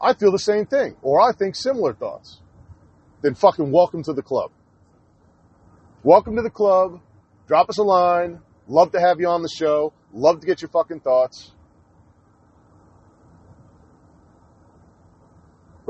I 0.00 0.14
feel 0.14 0.32
the 0.32 0.38
same 0.38 0.64
thing, 0.64 0.96
or 1.02 1.20
I 1.20 1.32
think 1.32 1.54
similar 1.54 1.92
thoughts, 1.92 2.40
then 3.20 3.34
fucking 3.34 3.70
welcome 3.70 4.02
to 4.04 4.12
the 4.12 4.22
club. 4.22 4.50
Welcome 6.02 6.36
to 6.36 6.42
the 6.42 6.50
club. 6.50 7.00
Drop 7.46 7.68
us 7.68 7.78
a 7.78 7.82
line. 7.82 8.40
Love 8.66 8.92
to 8.92 9.00
have 9.00 9.20
you 9.20 9.28
on 9.28 9.42
the 9.42 9.50
show. 9.54 9.92
Love 10.14 10.40
to 10.40 10.46
get 10.46 10.62
your 10.62 10.70
fucking 10.70 11.00
thoughts. 11.00 11.52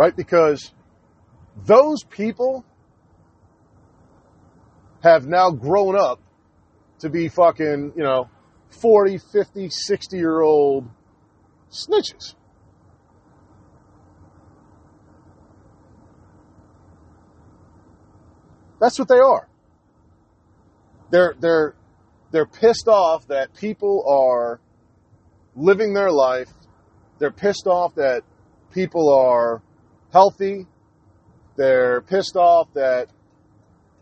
Right? 0.00 0.16
Because 0.16 0.72
those 1.66 2.04
people 2.04 2.64
have 5.02 5.26
now 5.26 5.50
grown 5.50 5.94
up 5.94 6.18
to 7.00 7.10
be 7.10 7.28
fucking, 7.28 7.92
you 7.94 8.02
know, 8.02 8.30
40, 8.80 9.18
50, 9.18 9.68
60 9.68 10.16
year 10.16 10.40
old 10.40 10.88
snitches. 11.70 12.34
That's 18.80 18.98
what 18.98 19.08
they 19.08 19.18
are. 19.18 19.46
They're, 21.10 21.34
they're, 21.38 21.74
they're 22.30 22.46
pissed 22.46 22.88
off 22.88 23.26
that 23.28 23.52
people 23.52 24.06
are 24.08 24.60
living 25.54 25.92
their 25.92 26.10
life. 26.10 26.48
They're 27.18 27.30
pissed 27.30 27.66
off 27.66 27.96
that 27.96 28.22
people 28.72 29.12
are 29.14 29.60
healthy. 30.12 30.66
They're 31.56 32.00
pissed 32.02 32.36
off 32.36 32.72
that 32.74 33.08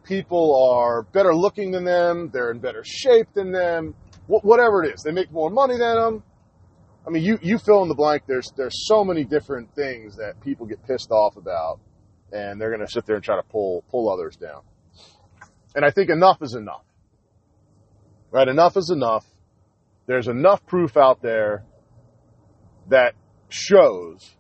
people 0.05 0.73
are 0.73 1.03
better 1.03 1.35
looking 1.35 1.71
than 1.73 1.85
them. 1.85 2.31
They're 2.33 2.51
in 2.51 2.59
better 2.59 2.83
shape 2.85 3.29
than 3.35 3.53
them. 3.53 3.95
Wh- 4.27 4.45
whatever 4.45 4.85
it 4.85 4.95
is, 4.95 5.03
they 5.03 5.13
make 5.13 5.31
more 5.31 5.51
money 5.51 5.77
than 5.77 5.97
them. 5.97 6.23
I 7.07 7.11
mean, 7.11 7.23
you, 7.23 7.39
you 7.43 7.59
fill 7.59 7.83
in 7.83 7.89
the 7.89 7.95
blank. 7.95 8.25
There's 8.27 8.53
there's 8.57 8.87
so 8.87 9.05
many 9.05 9.25
different 9.25 9.75
things 9.75 10.17
that 10.17 10.41
people 10.43 10.67
get 10.67 10.87
pissed 10.87 11.11
off 11.11 11.37
about, 11.37 11.81
and 12.33 12.61
they're 12.61 12.71
going 12.71 12.85
to 12.87 12.93
sit 12.93 13.07
there 13.07 13.17
and 13.17 13.25
try 13.25 13.37
to 13.37 13.43
pull 13.43 13.83
pull 13.91 14.11
others 14.13 14.37
down. 14.37 14.63
And 15.75 15.85
I 15.85 15.91
think 15.91 16.11
enough 16.11 16.43
is 16.43 16.55
enough. 16.55 16.85
Right? 18.31 18.47
Enough 18.47 18.77
is 18.77 18.91
enough. 18.91 19.25
There's 20.07 20.29
enough 20.29 20.65
proof 20.67 20.97
out 20.97 21.23
there 21.23 21.65
that 22.89 23.15
shows 23.49 24.35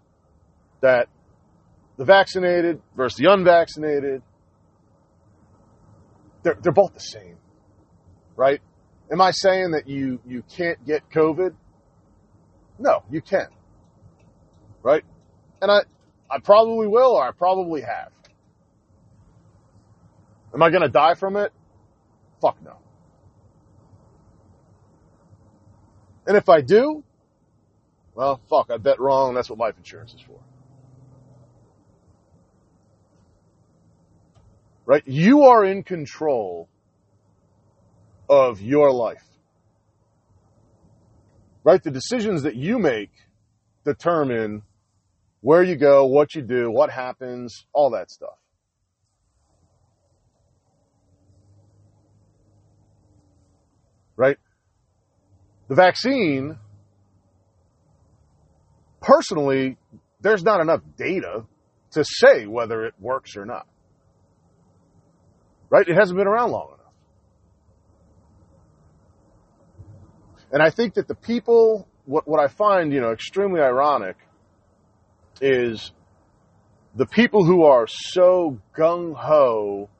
that 0.80 1.08
the 1.98 2.04
vaccinated 2.04 2.80
versus 2.96 3.18
the 3.18 3.30
unvaccinated, 3.30 4.22
they're, 6.42 6.56
they're 6.62 6.72
both 6.72 6.94
the 6.94 7.00
same. 7.00 7.36
Right? 8.36 8.60
Am 9.10 9.20
I 9.20 9.32
saying 9.32 9.72
that 9.72 9.88
you, 9.88 10.20
you 10.24 10.44
can't 10.56 10.82
get 10.86 11.10
COVID? 11.10 11.54
No, 12.78 13.02
you 13.10 13.20
can. 13.20 13.48
Right? 14.82 15.02
And 15.60 15.70
I, 15.70 15.80
I 16.30 16.38
probably 16.38 16.86
will 16.86 17.16
or 17.16 17.26
I 17.26 17.32
probably 17.32 17.80
have. 17.80 18.12
Am 20.54 20.62
I 20.62 20.70
going 20.70 20.82
to 20.82 20.88
die 20.88 21.14
from 21.14 21.36
it? 21.36 21.52
Fuck 22.40 22.62
no. 22.64 22.76
And 26.26 26.36
if 26.36 26.48
I 26.48 26.60
do, 26.60 27.02
well, 28.14 28.40
fuck, 28.48 28.70
I 28.70 28.76
bet 28.76 29.00
wrong. 29.00 29.34
That's 29.34 29.50
what 29.50 29.58
life 29.58 29.74
insurance 29.78 30.14
is 30.14 30.20
for. 30.20 30.38
Right? 34.88 35.02
You 35.04 35.42
are 35.42 35.66
in 35.66 35.82
control 35.82 36.66
of 38.26 38.62
your 38.62 38.90
life. 38.90 39.22
Right? 41.62 41.82
The 41.82 41.90
decisions 41.90 42.44
that 42.44 42.56
you 42.56 42.78
make 42.78 43.10
determine 43.84 44.62
where 45.42 45.62
you 45.62 45.76
go, 45.76 46.06
what 46.06 46.34
you 46.34 46.40
do, 46.40 46.70
what 46.70 46.90
happens, 46.90 47.66
all 47.74 47.90
that 47.90 48.10
stuff. 48.10 48.38
Right? 54.16 54.38
The 55.68 55.74
vaccine, 55.74 56.56
personally, 59.02 59.76
there's 60.22 60.42
not 60.42 60.62
enough 60.62 60.80
data 60.96 61.44
to 61.90 62.04
say 62.06 62.46
whether 62.46 62.86
it 62.86 62.94
works 62.98 63.36
or 63.36 63.44
not. 63.44 63.66
Right? 65.70 65.86
It 65.86 65.94
hasn't 65.94 66.16
been 66.16 66.26
around 66.26 66.50
long 66.50 66.68
enough. 66.68 66.78
And 70.50 70.62
I 70.62 70.70
think 70.70 70.94
that 70.94 71.08
the 71.08 71.14
people, 71.14 71.86
what, 72.06 72.26
what 72.26 72.40
I 72.40 72.48
find, 72.48 72.92
you 72.92 73.00
know, 73.00 73.12
extremely 73.12 73.60
ironic 73.60 74.16
is 75.40 75.92
the 76.94 77.06
people 77.06 77.44
who 77.44 77.64
are 77.64 77.86
so 77.86 78.58
gung 78.76 79.14
ho 79.14 79.90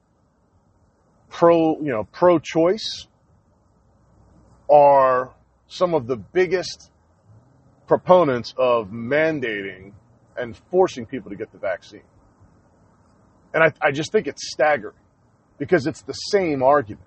pro, 1.29 1.79
you 1.81 1.93
know, 1.93 2.05
pro 2.05 2.39
choice 2.39 3.07
are 4.71 5.35
some 5.67 5.95
of 5.95 6.07
the 6.07 6.17
biggest 6.17 6.91
proponents 7.87 8.55
of 8.57 8.89
mandating 8.89 9.93
and 10.37 10.57
forcing 10.71 11.05
people 11.05 11.31
to 11.31 11.37
get 11.37 11.53
the 11.53 11.59
vaccine. 11.59 12.03
And 13.53 13.63
I, 13.63 13.73
I 13.83 13.93
just 13.93 14.13
think 14.13 14.27
it's 14.27 14.51
staggering 14.51 14.95
because 15.59 15.87
it's 15.87 16.03
the 16.03 16.12
same 16.12 16.62
argument. 16.62 17.07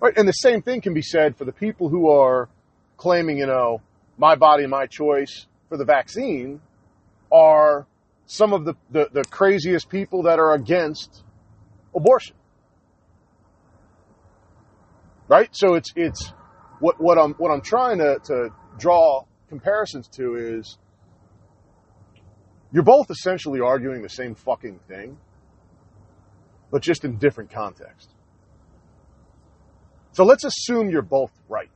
Right? 0.00 0.16
And 0.16 0.28
the 0.28 0.32
same 0.32 0.62
thing 0.62 0.80
can 0.80 0.94
be 0.94 1.02
said 1.02 1.36
for 1.36 1.44
the 1.44 1.52
people 1.52 1.88
who 1.88 2.10
are 2.10 2.48
claiming, 2.96 3.38
you 3.38 3.46
know, 3.46 3.80
my 4.18 4.36
body, 4.36 4.66
my 4.66 4.86
choice 4.86 5.46
for 5.68 5.76
the 5.76 5.84
vaccine 5.84 6.60
are 7.32 7.86
some 8.26 8.52
of 8.52 8.64
the, 8.64 8.74
the, 8.90 9.08
the 9.12 9.24
craziest 9.24 9.88
people 9.88 10.24
that 10.24 10.38
are 10.38 10.54
against 10.54 11.22
abortion. 11.94 12.36
Right? 15.28 15.48
So 15.52 15.74
it's, 15.74 15.92
it's, 15.96 16.32
what, 16.80 17.00
what 17.00 17.18
I'm, 17.18 17.32
what 17.34 17.50
I'm 17.50 17.62
trying 17.62 17.98
to, 17.98 18.18
to 18.24 18.48
draw 18.78 19.24
comparisons 19.48 20.08
to 20.08 20.34
is 20.34 20.78
you're 22.72 22.82
both 22.82 23.10
essentially 23.10 23.60
arguing 23.60 24.02
the 24.02 24.08
same 24.08 24.34
fucking 24.34 24.80
thing, 24.88 25.18
but 26.72 26.82
just 26.82 27.04
in 27.04 27.18
different 27.18 27.52
context. 27.52 28.08
So 30.12 30.24
let's 30.24 30.44
assume 30.44 30.90
you're 30.90 31.02
both 31.02 31.30
right 31.48 31.70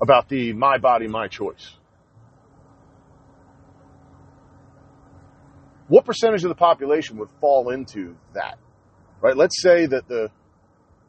about 0.00 0.28
the 0.28 0.52
my 0.52 0.78
body, 0.78 1.08
my 1.08 1.26
choice. 1.26 1.74
What 5.88 6.04
percentage 6.04 6.44
of 6.44 6.50
the 6.50 6.54
population 6.54 7.18
would 7.18 7.30
fall 7.40 7.70
into 7.70 8.16
that? 8.34 8.58
Right? 9.20 9.36
Let's 9.36 9.60
say 9.60 9.86
that 9.86 10.06
the 10.06 10.30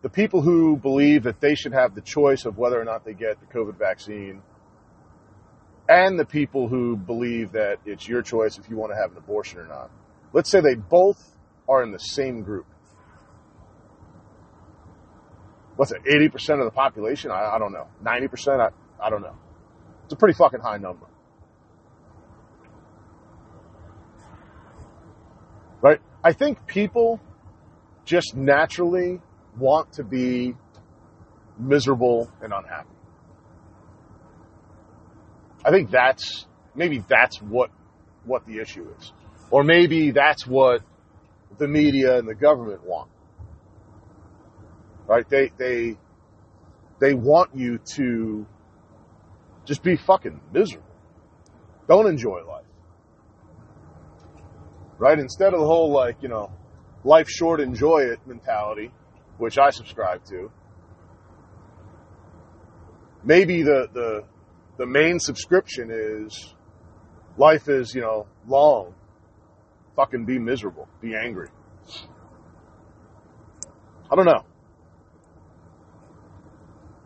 the 0.02 0.10
people 0.10 0.42
who 0.42 0.76
believe 0.76 1.24
that 1.24 1.40
they 1.40 1.54
should 1.54 1.74
have 1.74 1.94
the 1.94 2.02
choice 2.02 2.46
of 2.46 2.58
whether 2.58 2.82
or 2.82 2.84
not 2.84 3.06
they 3.06 3.14
get 3.14 3.40
the 3.40 3.46
COVID 3.54 3.78
vaccine 3.78 4.42
and 5.88 6.18
the 6.18 6.26
people 6.26 6.68
who 6.68 6.96
believe 6.96 7.52
that 7.52 7.78
it's 7.86 8.08
your 8.08 8.22
choice 8.22 8.58
if 8.58 8.70
you 8.70 8.78
want 8.78 8.92
to 8.92 8.98
have 8.98 9.12
an 9.12 9.18
abortion 9.18 9.60
or 9.60 9.68
not. 9.68 9.92
Let's 10.34 10.50
say 10.50 10.62
they 10.62 10.76
both 10.76 11.31
are 11.72 11.84
in 11.84 11.92
the 11.92 12.00
same 12.00 12.44
group. 12.44 12.66
What's 15.78 15.92
it, 15.92 16.04
80% 16.04 16.60
of 16.60 16.66
the 16.66 16.72
population? 16.72 17.32
I, 17.32 17.56
I 17.56 17.60
don't 17.60 17.72
know. 17.72 17.88
90%? 18.04 18.60
I, 18.60 19.06
I 19.06 19.10
don't 19.10 19.22
know. 19.22 19.36
It's 20.04 20.14
a 20.14 20.18
pretty 20.18 20.34
fucking 20.34 20.60
high 20.60 20.78
number. 20.78 21.08
Right? 25.82 26.00
I 26.24 26.34
think 26.34 26.68
people 26.68 27.20
just 28.06 28.36
naturally 28.36 29.22
want 29.58 29.94
to 29.94 30.04
be 30.04 30.56
miserable 31.58 32.30
and 32.42 32.54
unhappy. 32.54 32.90
I 35.64 35.72
think 35.72 35.90
that's 35.90 36.46
maybe 36.76 37.04
that's 37.08 37.38
what 37.38 37.70
what 38.26 38.46
the 38.46 38.60
issue 38.60 38.88
is. 39.00 39.14
Or 39.50 39.64
maybe 39.64 40.12
that's 40.12 40.46
what 40.46 40.82
the 41.58 41.68
media 41.68 42.18
and 42.18 42.28
the 42.28 42.36
government 42.36 42.84
want. 42.86 43.10
Right? 45.08 45.28
They 45.28 45.52
they 45.58 45.98
they 47.00 47.14
want 47.14 47.56
you 47.56 47.80
to 47.96 48.46
just 49.66 49.84
be 49.84 49.96
fucking 49.96 50.40
miserable. 50.54 50.88
Don't 51.88 52.08
enjoy 52.08 52.44
life. 52.48 52.66
Right? 54.98 55.18
Instead 55.18 55.54
of 55.54 55.60
the 55.60 55.66
whole 55.66 55.92
like, 55.92 56.22
you 56.22 56.30
know, 56.30 56.52
life 57.04 57.28
short, 57.28 57.60
enjoy 57.60 58.02
it 58.04 58.20
mentality, 58.26 58.92
which 59.38 59.58
I 59.58 59.72
subscribe 59.72 60.24
to. 60.26 60.52
Maybe 63.24 63.64
the, 63.64 63.88
the, 63.92 64.24
the 64.78 64.86
main 64.86 65.20
subscription 65.20 65.90
is 65.92 66.54
life 67.38 67.68
is, 67.68 67.94
you 67.96 68.02
know, 68.02 68.28
long. 68.48 68.94
Fucking 69.96 70.26
be 70.26 70.40
miserable. 70.40 70.88
Be 71.02 71.16
angry. 71.16 71.50
I 74.12 74.16
don't 74.16 74.26
know. 74.26 74.46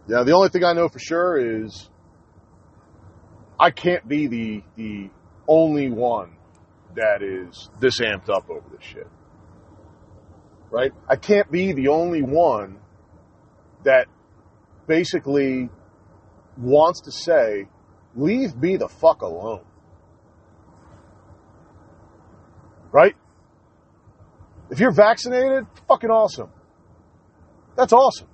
Yeah, 0.08 0.24
the 0.24 0.34
only 0.34 0.50
thing 0.50 0.63
I 0.63 0.74
know 0.74 0.88
for 0.88 1.00
sure 1.00 1.63
is 1.63 1.89
I 3.60 3.71
can't 3.71 4.08
be 4.08 4.28
the 4.28 4.63
the 4.76 5.10
only 5.48 5.89
one 5.89 6.36
that 6.95 7.21
is 7.21 7.69
this 7.80 8.00
amped 8.00 8.30
up 8.30 8.50
over 8.50 8.65
this 8.69 8.86
shit 8.86 9.08
right? 10.76 10.91
I 11.08 11.15
can't 11.15 11.50
be 11.50 11.71
the 11.71 11.88
only 11.88 12.21
one 12.21 12.80
that 13.86 14.08
basically 14.88 15.69
wants 16.58 17.02
to 17.02 17.12
say, 17.12 17.67
leave 18.13 18.56
me 18.58 18.76
the 18.76 18.89
fuck 18.89 19.21
alone. 19.21 19.63
Right? 22.95 23.15
If 24.69 24.79
you're 24.79 24.93
vaccinated, 24.93 25.65
fucking 25.89 26.10
awesome. 26.10 26.49
That's 27.75 27.91
awesome. 27.91 28.29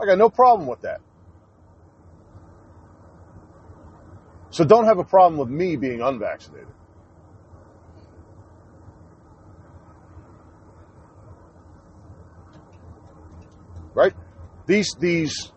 I 0.00 0.06
got 0.06 0.16
no 0.16 0.30
problem 0.30 0.66
with 0.66 0.80
that. 0.80 1.02
So 4.48 4.64
don't 4.64 4.86
have 4.86 4.98
a 4.98 5.04
problem 5.04 5.38
with 5.38 5.50
me 5.50 5.76
being 5.76 6.00
unvaccinated. 6.00 6.72
right? 13.94 14.14
These 14.66 14.94
these 14.98 15.52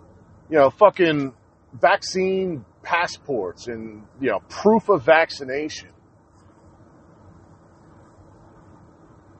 you 0.50 0.58
know 0.58 0.70
fucking 0.70 1.34
vaccine 1.74 2.66
passports 2.84 3.68
and 3.68 4.04
you 4.20 4.32
know 4.32 4.40
proof 4.50 4.90
of 4.90 5.04
vaccination. 5.04 5.90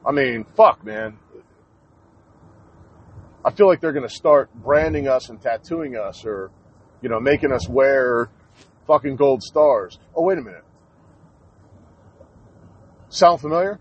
I 0.06 0.12
mean, 0.12 0.44
fuck, 0.56 0.84
man. 0.84 1.18
I 3.44 3.50
feel 3.50 3.66
like 3.66 3.80
they're 3.80 3.92
going 3.92 4.08
to 4.08 4.14
start 4.14 4.52
branding 4.54 5.08
us 5.08 5.28
and 5.28 5.40
tattooing 5.40 5.96
us 5.96 6.24
or, 6.24 6.50
you 7.02 7.08
know, 7.08 7.20
making 7.20 7.52
us 7.52 7.68
wear 7.68 8.28
fucking 8.86 9.16
gold 9.16 9.42
stars. 9.42 9.98
Oh, 10.14 10.22
wait 10.22 10.38
a 10.38 10.42
minute. 10.42 10.64
Sound 13.08 13.40
familiar? 13.40 13.78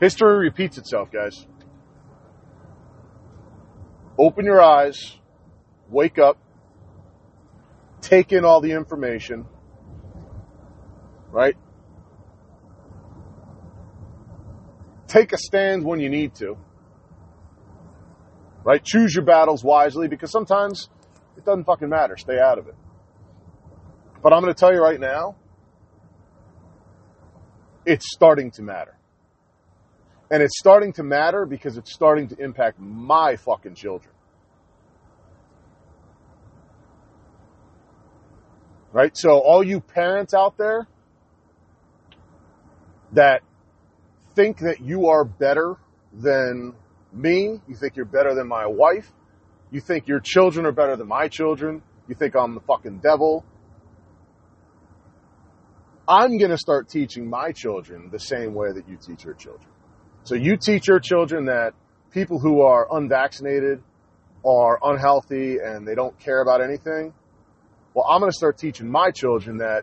History 0.00 0.38
repeats 0.38 0.78
itself, 0.78 1.10
guys 1.10 1.46
open 4.18 4.44
your 4.44 4.60
eyes, 4.60 5.16
wake 5.88 6.18
up, 6.18 6.36
take 8.00 8.32
in 8.32 8.44
all 8.44 8.60
the 8.60 8.72
information, 8.72 9.46
right? 11.30 11.56
Take 15.08 15.32
a 15.32 15.38
stand 15.38 15.84
when 15.84 16.00
you 16.00 16.10
need 16.10 16.34
to, 16.36 16.56
right? 18.62 18.84
Choose 18.84 19.14
your 19.14 19.24
battles 19.24 19.64
wisely 19.64 20.06
because 20.06 20.30
sometimes 20.30 20.90
it 21.36 21.46
doesn't 21.46 21.64
fucking 21.64 21.88
matter. 21.88 22.16
Stay 22.18 22.38
out 22.38 22.58
of 22.58 22.68
it. 22.68 22.74
But 24.22 24.34
I'm 24.34 24.42
going 24.42 24.52
to 24.52 24.58
tell 24.58 24.72
you 24.72 24.82
right 24.82 25.00
now, 25.00 25.36
it's 27.86 28.12
starting 28.12 28.50
to 28.52 28.62
matter. 28.62 28.98
And 30.30 30.42
it's 30.42 30.58
starting 30.58 30.92
to 30.94 31.02
matter 31.02 31.46
because 31.46 31.78
it's 31.78 31.94
starting 31.94 32.28
to 32.28 32.36
impact 32.36 32.78
my 32.78 33.36
fucking 33.36 33.74
children. 33.74 34.12
Right? 38.92 39.16
So, 39.16 39.38
all 39.38 39.64
you 39.64 39.80
parents 39.80 40.34
out 40.34 40.58
there 40.58 40.86
that 43.12 43.42
think 44.38 44.60
that 44.60 44.80
you 44.80 45.08
are 45.08 45.24
better 45.24 45.74
than 46.12 46.72
me, 47.12 47.60
you 47.66 47.74
think 47.74 47.96
you're 47.96 48.04
better 48.04 48.36
than 48.36 48.46
my 48.46 48.66
wife, 48.66 49.10
you 49.72 49.80
think 49.80 50.06
your 50.06 50.20
children 50.20 50.64
are 50.64 50.70
better 50.70 50.94
than 50.94 51.08
my 51.08 51.26
children, 51.26 51.82
you 52.06 52.14
think 52.14 52.36
I'm 52.36 52.54
the 52.54 52.60
fucking 52.60 52.98
devil. 52.98 53.44
I'm 56.06 56.38
going 56.38 56.52
to 56.52 56.56
start 56.56 56.88
teaching 56.88 57.28
my 57.28 57.50
children 57.50 58.10
the 58.12 58.20
same 58.20 58.54
way 58.54 58.68
that 58.72 58.88
you 58.88 58.96
teach 58.96 59.24
your 59.24 59.34
children. 59.34 59.68
So 60.22 60.36
you 60.36 60.56
teach 60.56 60.86
your 60.86 61.00
children 61.00 61.46
that 61.46 61.72
people 62.12 62.38
who 62.38 62.60
are 62.60 62.86
unvaccinated 62.92 63.82
are 64.46 64.78
unhealthy 64.84 65.56
and 65.58 65.86
they 65.86 65.96
don't 65.96 66.16
care 66.20 66.40
about 66.42 66.62
anything. 66.62 67.12
Well, 67.92 68.06
I'm 68.08 68.20
going 68.20 68.30
to 68.30 68.36
start 68.36 68.56
teaching 68.56 68.88
my 68.88 69.10
children 69.10 69.58
that 69.58 69.82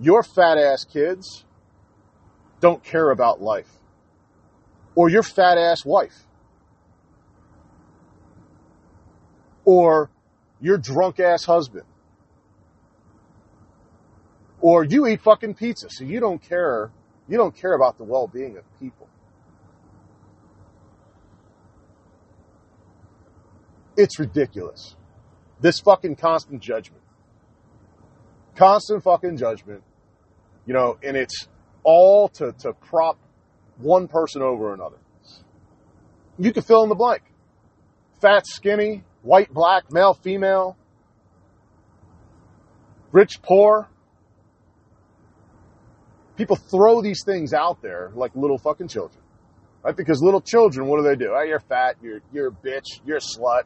your 0.00 0.24
fat 0.24 0.58
ass 0.58 0.84
kids 0.92 1.44
don't 2.60 2.82
care 2.84 3.10
about 3.10 3.40
life. 3.40 3.70
or 4.94 5.08
your 5.08 5.22
fat 5.22 5.56
ass 5.56 5.84
wife, 5.84 6.26
or 9.64 10.10
your 10.60 10.78
drunk 10.78 11.20
ass 11.20 11.44
husband, 11.44 11.84
or 14.60 14.84
you 14.84 15.06
eat 15.06 15.20
fucking 15.22 15.54
pizza, 15.54 15.88
so 15.90 16.04
you 16.04 16.20
don't 16.20 16.42
care, 16.42 16.90
you 17.28 17.36
don't 17.36 17.54
care 17.56 17.72
about 17.72 17.96
the 17.98 18.04
well-being 18.04 18.56
of 18.56 18.64
people. 18.78 19.08
It's 23.96 24.18
ridiculous. 24.18 24.96
This 25.60 25.78
fucking 25.80 26.16
constant 26.16 26.62
judgment. 26.62 27.02
Constant 28.56 29.02
fucking 29.02 29.36
judgment. 29.36 29.82
You 30.66 30.74
know, 30.74 30.98
and 31.02 31.16
it's 31.16 31.48
all 31.82 32.28
to, 32.28 32.52
to 32.60 32.72
prop 32.72 33.18
one 33.78 34.08
person 34.08 34.42
over 34.42 34.74
another. 34.74 34.96
You 36.38 36.52
can 36.52 36.62
fill 36.62 36.82
in 36.82 36.88
the 36.88 36.94
blank. 36.94 37.22
Fat, 38.20 38.46
skinny, 38.46 39.02
white, 39.22 39.52
black, 39.52 39.92
male, 39.92 40.14
female, 40.14 40.76
rich, 43.12 43.40
poor. 43.42 43.88
People 46.36 46.56
throw 46.56 47.02
these 47.02 47.22
things 47.24 47.52
out 47.52 47.82
there 47.82 48.10
like 48.14 48.34
little 48.34 48.58
fucking 48.58 48.88
children. 48.88 49.22
Right? 49.82 49.96
Because 49.96 50.22
little 50.22 50.40
children, 50.40 50.86
what 50.86 50.98
do 50.98 51.08
they 51.08 51.16
do? 51.16 51.32
Oh, 51.34 51.42
you're 51.42 51.60
fat, 51.60 51.96
you're, 52.02 52.20
you're 52.32 52.48
a 52.48 52.52
bitch, 52.52 53.00
you're 53.06 53.16
a 53.16 53.20
slut. 53.20 53.62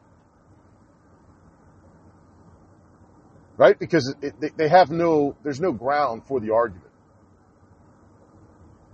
Right? 3.57 3.77
Because 3.77 4.13
it, 4.21 4.57
they 4.57 4.67
have 4.67 4.91
no, 4.91 5.35
there's 5.43 5.61
no 5.61 5.71
ground 5.71 6.23
for 6.27 6.39
the 6.39 6.53
argument. 6.53 6.84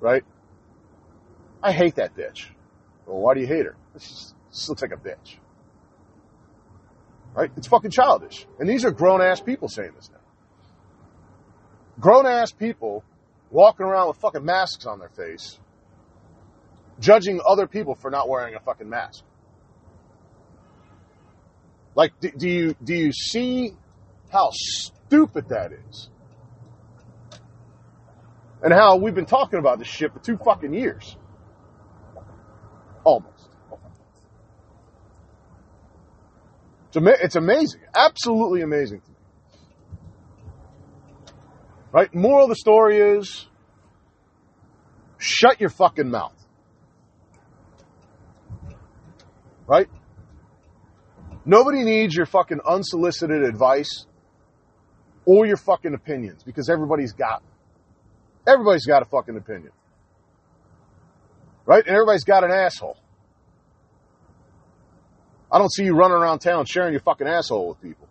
Right? 0.01 0.23
I 1.63 1.71
hate 1.71 1.95
that 1.95 2.17
bitch. 2.17 2.47
Well, 3.05 3.19
why 3.19 3.35
do 3.35 3.39
you 3.39 3.47
hate 3.47 3.65
her? 3.65 3.75
She 3.99 4.67
looks 4.67 4.81
like 4.81 4.91
a 4.91 4.97
bitch. 4.97 5.37
Right? 7.33 7.51
It's 7.55 7.67
fucking 7.67 7.91
childish. 7.91 8.45
And 8.59 8.67
these 8.67 8.83
are 8.83 8.91
grown 8.91 9.21
ass 9.21 9.39
people 9.39 9.69
saying 9.69 9.91
this 9.95 10.09
now. 10.11 10.17
Grown 11.99 12.25
ass 12.25 12.51
people 12.51 13.03
walking 13.51 13.85
around 13.85 14.09
with 14.09 14.17
fucking 14.17 14.43
masks 14.43 14.85
on 14.85 14.99
their 14.99 15.09
face, 15.09 15.59
judging 16.99 17.39
other 17.47 17.67
people 17.67 17.95
for 17.95 18.09
not 18.09 18.27
wearing 18.27 18.55
a 18.55 18.59
fucking 18.59 18.89
mask. 18.89 19.23
Like, 21.95 22.13
do, 22.19 22.31
do 22.31 22.49
you 22.49 22.75
do 22.83 22.93
you 22.93 23.11
see 23.11 23.73
how 24.31 24.49
stupid 24.53 25.49
that 25.49 25.73
is? 25.73 26.09
And 28.63 28.71
how 28.71 28.97
we've 28.97 29.15
been 29.15 29.25
talking 29.25 29.59
about 29.59 29.79
this 29.79 29.87
shit 29.87 30.13
for 30.13 30.19
two 30.19 30.37
fucking 30.37 30.73
years. 30.73 31.17
Almost. 33.03 33.49
It's, 36.87 36.97
ama- 36.97 37.17
it's 37.21 37.35
amazing. 37.35 37.81
Absolutely 37.95 38.61
amazing. 38.61 39.01
Right? 41.91 42.13
Moral 42.13 42.43
of 42.43 42.49
the 42.49 42.55
story 42.55 42.99
is 42.99 43.47
shut 45.17 45.59
your 45.59 45.69
fucking 45.69 46.09
mouth. 46.09 46.35
Right? 49.67 49.89
Nobody 51.45 51.83
needs 51.83 52.15
your 52.15 52.25
fucking 52.25 52.59
unsolicited 52.67 53.43
advice 53.43 54.05
or 55.25 55.45
your 55.45 55.57
fucking 55.57 55.93
opinions 55.93 56.43
because 56.43 56.69
everybody's 56.69 57.13
got 57.13 57.41
everybody's 58.47 58.85
got 58.85 59.01
a 59.01 59.05
fucking 59.05 59.37
opinion. 59.37 59.71
Right? 61.65 61.85
And 61.85 61.95
everybody's 61.95 62.23
got 62.23 62.43
an 62.43 62.51
asshole. 62.51 62.97
I 65.51 65.57
don't 65.57 65.71
see 65.71 65.83
you 65.83 65.95
running 65.95 66.17
around 66.17 66.39
town 66.39 66.65
sharing 66.65 66.93
your 66.93 67.01
fucking 67.01 67.27
asshole 67.27 67.69
with 67.69 67.81
people. 67.81 68.07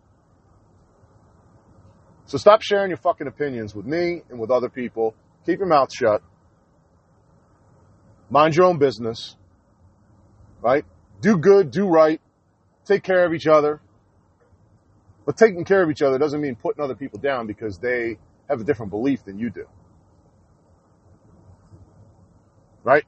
So 2.27 2.38
stop 2.38 2.62
sharing 2.62 2.90
your 2.90 2.99
fucking 2.99 3.27
opinions 3.27 3.75
with 3.75 3.87
me 3.87 4.23
and 4.29 4.38
with 4.38 4.51
other 4.51 4.69
people. 4.69 5.14
Keep 5.47 5.59
your 5.59 5.69
mouth 5.69 5.88
shut. 5.93 6.23
Mind 8.29 8.55
your 8.55 8.66
own 8.66 8.79
business. 8.79 9.37
Right? 10.61 10.85
Do 11.21 11.38
good, 11.38 11.71
do 11.71 11.88
right. 11.88 12.21
Take 12.85 13.03
care 13.03 13.27
of 13.27 13.35
each 13.35 13.47
other. 13.47 13.81
But 15.27 15.37
taking 15.37 15.64
care 15.64 15.83
of 15.83 15.90
each 15.90 16.03
other 16.03 16.19
doesn't 16.19 16.40
mean 16.40 16.57
putting 16.57 16.83
other 16.83 16.95
people 16.95 17.19
down 17.19 17.47
because 17.47 17.79
they 17.79 18.19
have 18.49 18.61
a 18.61 18.64
different 18.64 18.90
belief 18.90 19.25
than 19.25 19.38
you 19.38 19.51
do. 19.51 19.66
Right? 22.83 23.05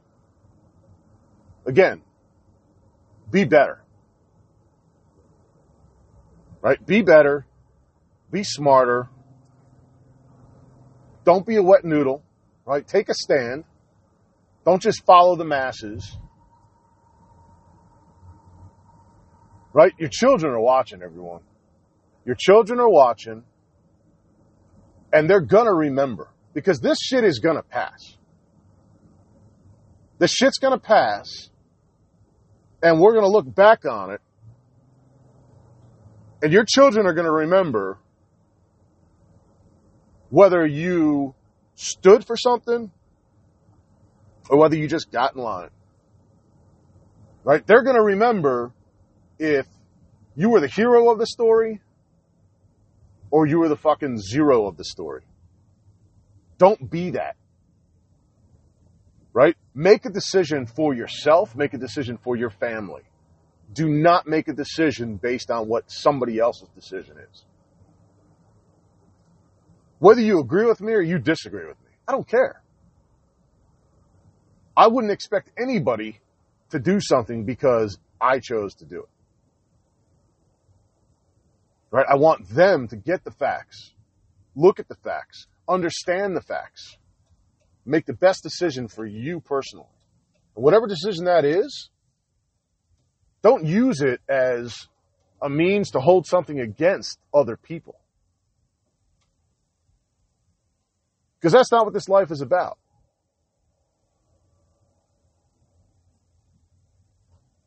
Again, 1.66 2.02
be 3.30 3.44
better. 3.44 3.82
Right? 6.60 6.84
Be 6.84 7.02
better. 7.02 7.46
Be 8.30 8.44
smarter. 8.44 9.08
Don't 11.24 11.46
be 11.46 11.56
a 11.56 11.62
wet 11.62 11.84
noodle. 11.84 12.22
Right? 12.64 12.86
Take 12.86 13.08
a 13.08 13.14
stand. 13.14 13.64
Don't 14.64 14.80
just 14.80 15.04
follow 15.04 15.36
the 15.36 15.44
masses. 15.44 16.16
Right? 19.72 19.92
Your 19.98 20.10
children 20.10 20.52
are 20.52 20.60
watching, 20.60 21.02
everyone. 21.02 21.40
Your 22.24 22.36
children 22.38 22.78
are 22.78 22.88
watching, 22.88 23.42
and 25.12 25.28
they're 25.28 25.40
gonna 25.40 25.74
remember 25.74 26.28
because 26.54 26.78
this 26.80 26.98
shit 27.00 27.24
is 27.24 27.40
gonna 27.40 27.62
pass. 27.62 28.16
This 30.22 30.30
shit's 30.30 30.58
gonna 30.58 30.78
pass, 30.78 31.50
and 32.80 33.00
we're 33.00 33.12
gonna 33.12 33.26
look 33.26 33.52
back 33.52 33.84
on 33.84 34.12
it, 34.12 34.20
and 36.40 36.52
your 36.52 36.64
children 36.64 37.06
are 37.06 37.12
gonna 37.12 37.32
remember 37.32 37.98
whether 40.30 40.64
you 40.64 41.34
stood 41.74 42.24
for 42.24 42.36
something 42.36 42.92
or 44.48 44.58
whether 44.58 44.76
you 44.76 44.86
just 44.86 45.10
got 45.10 45.34
in 45.34 45.42
line. 45.42 45.70
Right? 47.42 47.66
They're 47.66 47.82
gonna 47.82 48.04
remember 48.04 48.72
if 49.40 49.66
you 50.36 50.50
were 50.50 50.60
the 50.60 50.68
hero 50.68 51.10
of 51.10 51.18
the 51.18 51.26
story 51.26 51.80
or 53.32 53.48
you 53.48 53.58
were 53.58 53.68
the 53.68 53.76
fucking 53.76 54.20
zero 54.20 54.68
of 54.68 54.76
the 54.76 54.84
story. 54.84 55.24
Don't 56.58 56.88
be 56.88 57.10
that. 57.10 57.34
Right? 59.32 59.56
Make 59.74 60.04
a 60.04 60.10
decision 60.10 60.66
for 60.66 60.94
yourself, 60.94 61.56
make 61.56 61.72
a 61.72 61.78
decision 61.78 62.18
for 62.18 62.36
your 62.36 62.50
family. 62.50 63.02
Do 63.72 63.88
not 63.88 64.26
make 64.26 64.48
a 64.48 64.52
decision 64.52 65.16
based 65.16 65.50
on 65.50 65.68
what 65.68 65.90
somebody 65.90 66.38
else's 66.38 66.68
decision 66.74 67.16
is. 67.18 67.44
Whether 69.98 70.20
you 70.20 70.40
agree 70.40 70.66
with 70.66 70.80
me 70.80 70.92
or 70.92 71.00
you 71.00 71.18
disagree 71.18 71.66
with 71.66 71.80
me, 71.80 71.90
I 72.06 72.12
don't 72.12 72.26
care. 72.26 72.60
I 74.76 74.88
wouldn't 74.88 75.12
expect 75.12 75.50
anybody 75.58 76.18
to 76.70 76.78
do 76.78 77.00
something 77.00 77.44
because 77.44 77.98
I 78.20 78.40
chose 78.40 78.74
to 78.76 78.84
do 78.84 79.00
it. 79.00 79.08
Right? 81.90 82.06
I 82.08 82.16
want 82.16 82.48
them 82.48 82.88
to 82.88 82.96
get 82.96 83.22
the 83.22 83.30
facts, 83.30 83.92
look 84.56 84.80
at 84.80 84.88
the 84.88 84.94
facts, 84.96 85.46
understand 85.68 86.34
the 86.34 86.40
facts, 86.40 86.96
make 87.84 88.06
the 88.06 88.12
best 88.12 88.42
decision 88.42 88.88
for 88.88 89.04
you 89.04 89.40
personally. 89.40 89.86
And 90.54 90.64
whatever 90.64 90.86
decision 90.86 91.24
that 91.24 91.44
is, 91.44 91.90
don't 93.42 93.64
use 93.64 94.00
it 94.00 94.20
as 94.28 94.88
a 95.40 95.50
means 95.50 95.90
to 95.90 96.00
hold 96.00 96.26
something 96.26 96.60
against 96.60 97.18
other 97.34 97.56
people. 97.56 97.98
Because 101.40 101.52
that's 101.52 101.72
not 101.72 101.84
what 101.84 101.92
this 101.92 102.08
life 102.08 102.30
is 102.30 102.40
about. 102.40 102.78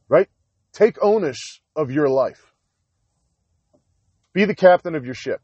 Right? 0.07 0.29
Take 0.71 0.97
onus 1.03 1.59
of 1.75 1.91
your 1.91 2.07
life. 2.07 2.53
Be 4.31 4.45
the 4.45 4.55
captain 4.55 4.95
of 4.95 5.03
your 5.03 5.13
ship. 5.13 5.41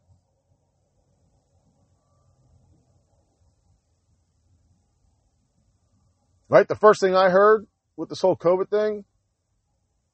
Right? 6.52 6.68
The 6.68 6.76
first 6.76 7.00
thing 7.00 7.16
I 7.16 7.30
heard 7.30 7.66
with 7.96 8.10
this 8.10 8.20
whole 8.20 8.36
COVID 8.36 8.68
thing, 8.68 9.06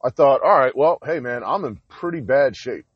I 0.04 0.10
thought, 0.10 0.40
all 0.40 0.56
right, 0.56 0.70
well, 0.72 0.98
hey 1.04 1.18
man, 1.18 1.42
I'm 1.42 1.64
in 1.64 1.80
pretty 1.88 2.20
bad 2.20 2.54
shape. 2.54 2.86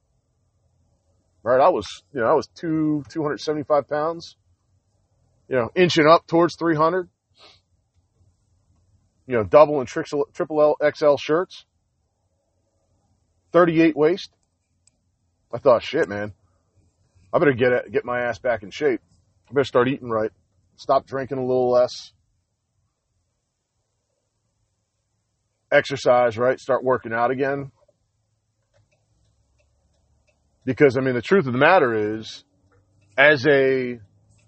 Right? 1.43 1.61
I 1.61 1.71
was, 1.71 1.85
you 2.15 2.21
know, 2.21 2.29
I 2.29 2.35
was 2.35 2.47
two, 2.55 3.03
275 3.09 3.89
pounds, 3.89 4.37
you 5.49 5.57
know, 5.57 5.71
inching 5.75 6.07
up 6.07 6.25
towards 6.29 6.55
300, 6.57 7.09
you 9.27 9.35
know, 9.35 9.43
double 9.43 9.81
and 9.81 9.89
triple, 9.89 10.29
triple 10.33 10.77
XL 10.81 11.17
shirts, 11.17 11.67
38 13.51 13.97
waist. 13.97 14.31
I 15.53 15.59
thought, 15.59 15.83
shit, 15.83 16.09
man, 16.09 16.33
I 17.33 17.41
better 17.41 17.55
get, 17.55 17.91
get 17.91 18.05
my 18.05 18.21
ass 18.21 18.39
back 18.39 18.63
in 18.63 18.71
shape. 18.71 19.01
I 19.51 19.53
better 19.53 19.65
start 19.65 19.89
eating 19.89 20.11
right. 20.11 20.31
Stop 20.77 21.09
drinking 21.09 21.39
a 21.39 21.45
little 21.45 21.73
less 21.73 22.13
exercise, 25.73 26.37
right? 26.37 26.59
Start 26.61 26.85
working 26.85 27.13
out 27.13 27.31
again. 27.31 27.73
Because 30.65 30.97
I 30.97 31.01
mean, 31.01 31.15
the 31.15 31.23
truth 31.23 31.47
of 31.47 31.53
the 31.53 31.59
matter 31.59 32.17
is, 32.19 32.45
as 33.17 33.47
a, 33.47 33.99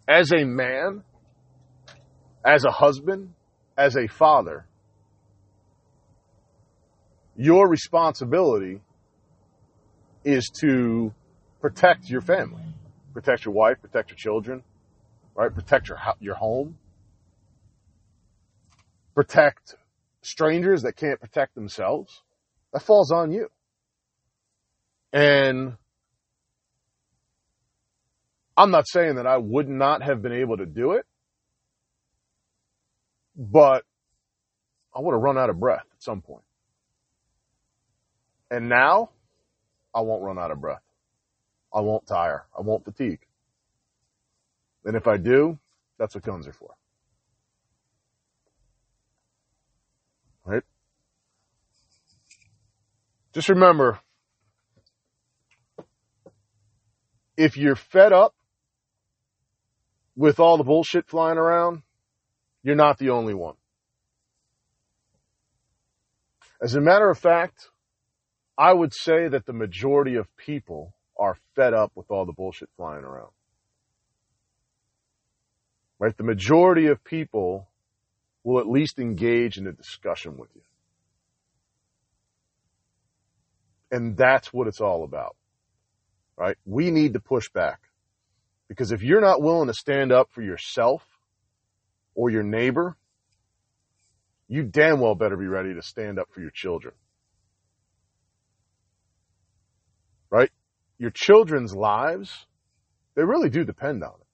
as 0.06 0.32
a 0.32 0.44
man, 0.44 1.02
as 2.44 2.64
a 2.64 2.70
husband, 2.70 3.34
as 3.76 3.96
a 3.96 4.06
father, 4.06 4.66
your 7.36 7.68
responsibility 7.68 8.80
is 10.24 10.50
to 10.60 11.12
protect 11.60 12.08
your 12.08 12.20
family, 12.20 12.62
protect 13.12 13.44
your 13.44 13.54
wife, 13.54 13.78
protect 13.82 14.10
your 14.10 14.16
children, 14.16 14.62
right? 15.34 15.52
Protect 15.52 15.88
your 15.88 15.98
your 16.20 16.36
home, 16.36 16.78
protect 19.14 19.74
strangers 20.24 20.82
that 20.82 20.96
can't 20.96 21.20
protect 21.20 21.54
themselves. 21.54 22.22
That 22.72 22.82
falls 22.82 23.12
on 23.12 23.30
you. 23.30 23.48
And 25.12 25.76
I'm 28.56 28.70
not 28.70 28.88
saying 28.88 29.16
that 29.16 29.26
I 29.26 29.36
would 29.36 29.68
not 29.68 30.02
have 30.02 30.22
been 30.22 30.32
able 30.32 30.56
to 30.56 30.66
do 30.66 30.92
it, 30.92 31.06
but 33.36 33.84
I 34.94 35.00
would 35.00 35.12
have 35.12 35.22
run 35.22 35.38
out 35.38 35.50
of 35.50 35.58
breath 35.58 35.84
at 35.92 36.02
some 36.02 36.20
point. 36.20 36.44
And 38.50 38.68
now 38.68 39.10
I 39.94 40.00
won't 40.00 40.22
run 40.22 40.38
out 40.38 40.50
of 40.50 40.60
breath. 40.60 40.82
I 41.72 41.80
won't 41.80 42.06
tire. 42.06 42.44
I 42.56 42.62
won't 42.62 42.84
fatigue. 42.84 43.20
And 44.84 44.96
if 44.96 45.08
I 45.08 45.16
do, 45.16 45.58
that's 45.98 46.14
what 46.14 46.24
guns 46.24 46.46
are 46.46 46.52
for. 46.52 46.74
Right? 50.44 50.62
Just 53.32 53.48
remember, 53.48 53.98
if 57.36 57.56
you're 57.56 57.76
fed 57.76 58.12
up 58.12 58.34
with 60.16 60.38
all 60.38 60.56
the 60.56 60.64
bullshit 60.64 61.08
flying 61.08 61.38
around, 61.38 61.82
you're 62.62 62.76
not 62.76 62.98
the 62.98 63.10
only 63.10 63.34
one. 63.34 63.54
As 66.62 66.74
a 66.74 66.80
matter 66.80 67.10
of 67.10 67.18
fact, 67.18 67.68
I 68.56 68.72
would 68.72 68.94
say 68.94 69.28
that 69.28 69.46
the 69.46 69.52
majority 69.52 70.14
of 70.14 70.26
people 70.36 70.94
are 71.18 71.36
fed 71.56 71.74
up 71.74 71.92
with 71.94 72.10
all 72.10 72.24
the 72.24 72.32
bullshit 72.32 72.68
flying 72.76 73.04
around. 73.04 73.30
Right? 75.98 76.16
The 76.16 76.24
majority 76.24 76.86
of 76.86 77.02
people 77.04 77.68
will 78.44 78.60
at 78.60 78.68
least 78.68 78.98
engage 78.98 79.56
in 79.56 79.66
a 79.66 79.72
discussion 79.72 80.36
with 80.36 80.50
you. 80.54 80.60
And 83.90 84.16
that's 84.16 84.52
what 84.52 84.68
it's 84.68 84.80
all 84.80 85.02
about. 85.02 85.34
Right? 86.36 86.56
We 86.64 86.90
need 86.90 87.14
to 87.14 87.20
push 87.20 87.48
back. 87.48 87.80
Because 88.68 88.92
if 88.92 89.02
you're 89.02 89.20
not 89.20 89.42
willing 89.42 89.68
to 89.68 89.74
stand 89.74 90.12
up 90.12 90.30
for 90.30 90.42
yourself 90.42 91.02
or 92.14 92.30
your 92.30 92.42
neighbor, 92.42 92.96
you 94.48 94.62
damn 94.62 95.00
well 95.00 95.14
better 95.14 95.36
be 95.36 95.46
ready 95.46 95.74
to 95.74 95.82
stand 95.82 96.18
up 96.18 96.28
for 96.30 96.40
your 96.40 96.50
children. 96.50 96.94
Right? 100.28 100.50
Your 100.98 101.10
children's 101.10 101.74
lives, 101.74 102.46
they 103.14 103.22
really 103.22 103.48
do 103.48 103.64
depend 103.64 104.02
on 104.02 104.10
it. 104.10 104.26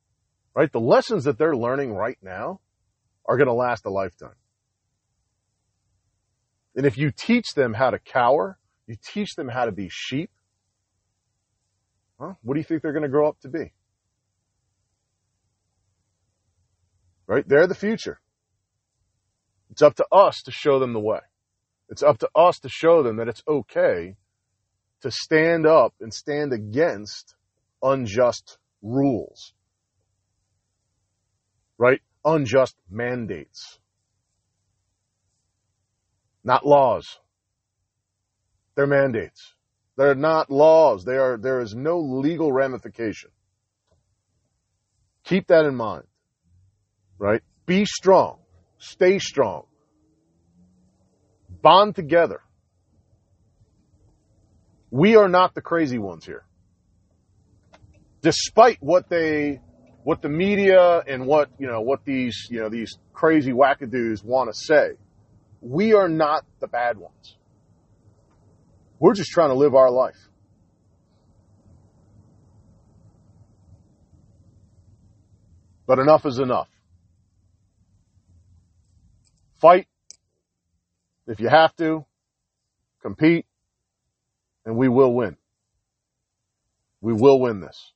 Right? 0.54 0.72
The 0.72 0.80
lessons 0.80 1.24
that 1.24 1.38
they're 1.38 1.56
learning 1.56 1.92
right 1.92 2.18
now 2.22 2.60
are 3.30 3.36
going 3.36 3.46
to 3.46 3.54
last 3.54 3.86
a 3.86 3.90
lifetime. 3.90 4.34
And 6.74 6.84
if 6.84 6.98
you 6.98 7.12
teach 7.16 7.54
them 7.54 7.74
how 7.74 7.90
to 7.90 8.00
cower, 8.00 8.58
you 8.88 8.96
teach 9.00 9.36
them 9.36 9.48
how 9.48 9.66
to 9.66 9.72
be 9.72 9.88
sheep, 9.88 10.30
huh? 12.18 12.32
what 12.42 12.54
do 12.54 12.60
you 12.60 12.64
think 12.64 12.82
they're 12.82 12.92
going 12.92 13.04
to 13.04 13.08
grow 13.08 13.28
up 13.28 13.38
to 13.42 13.48
be? 13.48 13.72
Right? 17.28 17.48
They're 17.48 17.68
the 17.68 17.74
future. 17.76 18.20
It's 19.70 19.82
up 19.82 19.94
to 19.96 20.06
us 20.10 20.42
to 20.46 20.50
show 20.50 20.80
them 20.80 20.92
the 20.92 20.98
way. 20.98 21.20
It's 21.88 22.02
up 22.02 22.18
to 22.18 22.30
us 22.34 22.58
to 22.60 22.68
show 22.68 23.04
them 23.04 23.18
that 23.18 23.28
it's 23.28 23.44
okay 23.46 24.16
to 25.02 25.10
stand 25.12 25.66
up 25.66 25.94
and 26.00 26.12
stand 26.12 26.52
against 26.52 27.36
unjust 27.80 28.58
rules. 28.82 29.52
Right? 31.78 32.00
Unjust 32.24 32.76
mandates. 32.90 33.78
Not 36.44 36.66
laws. 36.66 37.18
They're 38.74 38.86
mandates. 38.86 39.54
They're 39.96 40.14
not 40.14 40.50
laws. 40.50 41.04
They 41.04 41.16
are, 41.16 41.36
there 41.36 41.60
is 41.60 41.74
no 41.74 41.98
legal 42.00 42.52
ramification. 42.52 43.30
Keep 45.24 45.48
that 45.48 45.66
in 45.66 45.74
mind 45.74 46.04
right? 47.20 47.42
Be 47.66 47.84
strong. 47.84 48.38
Stay 48.78 49.20
strong. 49.20 49.66
Bond 51.62 51.94
together. 51.94 52.40
We 54.90 55.14
are 55.14 55.28
not 55.28 55.54
the 55.54 55.60
crazy 55.60 55.98
ones 55.98 56.24
here. 56.24 56.44
Despite 58.22 58.78
what 58.80 59.08
they, 59.08 59.60
what 60.10 60.22
the 60.22 60.28
media 60.28 61.04
and 61.06 61.24
what, 61.24 61.48
you 61.60 61.68
know, 61.68 61.82
what 61.82 62.04
these, 62.04 62.48
you 62.50 62.58
know, 62.58 62.68
these 62.68 62.98
crazy 63.12 63.52
wackadoos 63.52 64.24
want 64.24 64.52
to 64.52 64.58
say, 64.58 64.94
we 65.60 65.92
are 65.92 66.08
not 66.08 66.44
the 66.58 66.66
bad 66.66 66.98
ones. 66.98 67.36
We're 68.98 69.14
just 69.14 69.30
trying 69.30 69.50
to 69.50 69.54
live 69.54 69.76
our 69.76 69.88
life. 69.88 70.16
But 75.86 76.00
enough 76.00 76.26
is 76.26 76.40
enough. 76.40 76.68
Fight 79.60 79.86
if 81.28 81.38
you 81.38 81.48
have 81.48 81.72
to, 81.76 82.04
compete, 83.00 83.46
and 84.66 84.76
we 84.76 84.88
will 84.88 85.14
win. 85.14 85.36
We 87.00 87.12
will 87.12 87.38
win 87.38 87.60
this. 87.60 87.92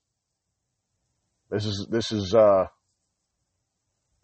This 1.54 1.66
is, 1.66 1.86
this 1.88 2.10
is, 2.10 2.34
uh, 2.34 2.66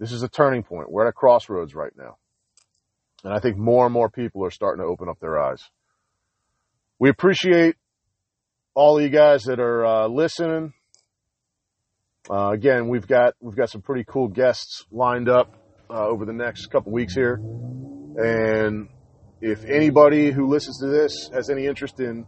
this 0.00 0.10
is 0.10 0.24
a 0.24 0.28
turning 0.28 0.64
point. 0.64 0.90
We're 0.90 1.06
at 1.06 1.10
a 1.10 1.12
crossroads 1.12 1.76
right 1.76 1.92
now. 1.96 2.16
And 3.22 3.32
I 3.32 3.38
think 3.38 3.56
more 3.56 3.84
and 3.84 3.92
more 3.92 4.10
people 4.10 4.44
are 4.44 4.50
starting 4.50 4.82
to 4.82 4.90
open 4.90 5.08
up 5.08 5.20
their 5.20 5.38
eyes. 5.38 5.62
We 6.98 7.08
appreciate 7.08 7.76
all 8.74 8.96
of 8.96 9.04
you 9.04 9.10
guys 9.10 9.44
that 9.44 9.60
are 9.60 9.86
uh, 9.86 10.08
listening. 10.08 10.72
Uh, 12.28 12.50
again, 12.50 12.88
we've 12.88 13.06
got 13.06 13.34
we've 13.40 13.56
got 13.56 13.70
some 13.70 13.80
pretty 13.80 14.04
cool 14.08 14.26
guests 14.26 14.84
lined 14.90 15.28
up 15.28 15.54
uh, 15.88 16.08
over 16.08 16.24
the 16.24 16.32
next 16.32 16.66
couple 16.66 16.90
weeks 16.90 17.14
here. 17.14 17.34
And 18.16 18.88
if 19.40 19.64
anybody 19.64 20.32
who 20.32 20.48
listens 20.48 20.80
to 20.80 20.88
this 20.88 21.30
has 21.32 21.48
any 21.48 21.66
interest 21.66 22.00
in 22.00 22.26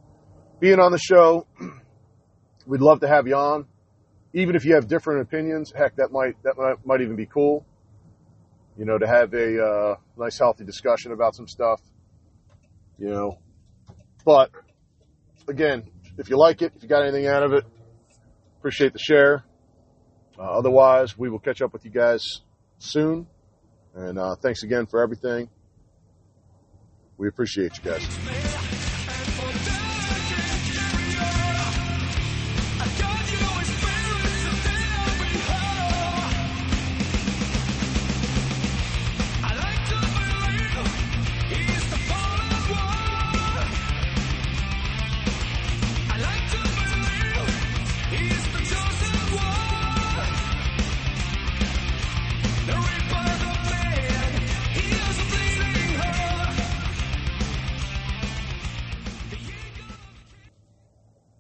being 0.61 0.79
on 0.79 0.93
the 0.93 0.99
show, 0.99 1.49
we'd 2.67 2.81
love 2.81 3.01
to 3.01 3.09
have 3.09 3.27
you 3.27 3.35
on. 3.35 3.67
Even 4.35 4.57
if 4.57 4.65
you 4.65 4.75
have 4.75 4.89
different 4.89 5.23
opinions, 5.23 5.73
heck, 5.77 5.97
that 5.97 6.11
might 6.11 6.43
that 6.43 6.57
might, 6.57 6.87
might 6.87 7.01
even 7.01 7.17
be 7.17 7.27
cool. 7.27 7.67
You 8.79 8.87
know, 8.87 8.99
to 8.99 9.07
have 9.07 9.35
a 9.35 9.63
uh, 9.63 9.97
nice, 10.17 10.39
healthy 10.39 10.65
discussion 10.65 11.13
about 11.13 11.35
some 11.35 11.47
stuff. 11.47 11.81
You 12.99 13.11
know, 13.11 13.39
but 14.25 14.51
again, 15.49 15.85
if 16.19 16.31
you 16.31 16.39
like 16.39 16.63
it, 16.63 16.73
if 16.77 16.83
you 16.83 16.89
got 16.89 17.03
anything 17.03 17.27
out 17.27 17.43
of 17.43 17.53
it, 17.53 17.65
appreciate 18.59 18.93
the 18.93 18.99
share. 18.99 19.45
Uh, 20.39 20.43
otherwise, 20.43 21.19
we 21.19 21.29
will 21.29 21.39
catch 21.39 21.61
up 21.61 21.73
with 21.73 21.85
you 21.85 21.91
guys 21.91 22.41
soon. 22.79 23.27
And 23.95 24.19
uh, 24.19 24.37
thanks 24.37 24.63
again 24.63 24.87
for 24.87 25.03
everything. 25.03 25.49
We 27.19 27.29
appreciate 27.29 27.73
you 27.77 27.91
guys. 27.91 28.52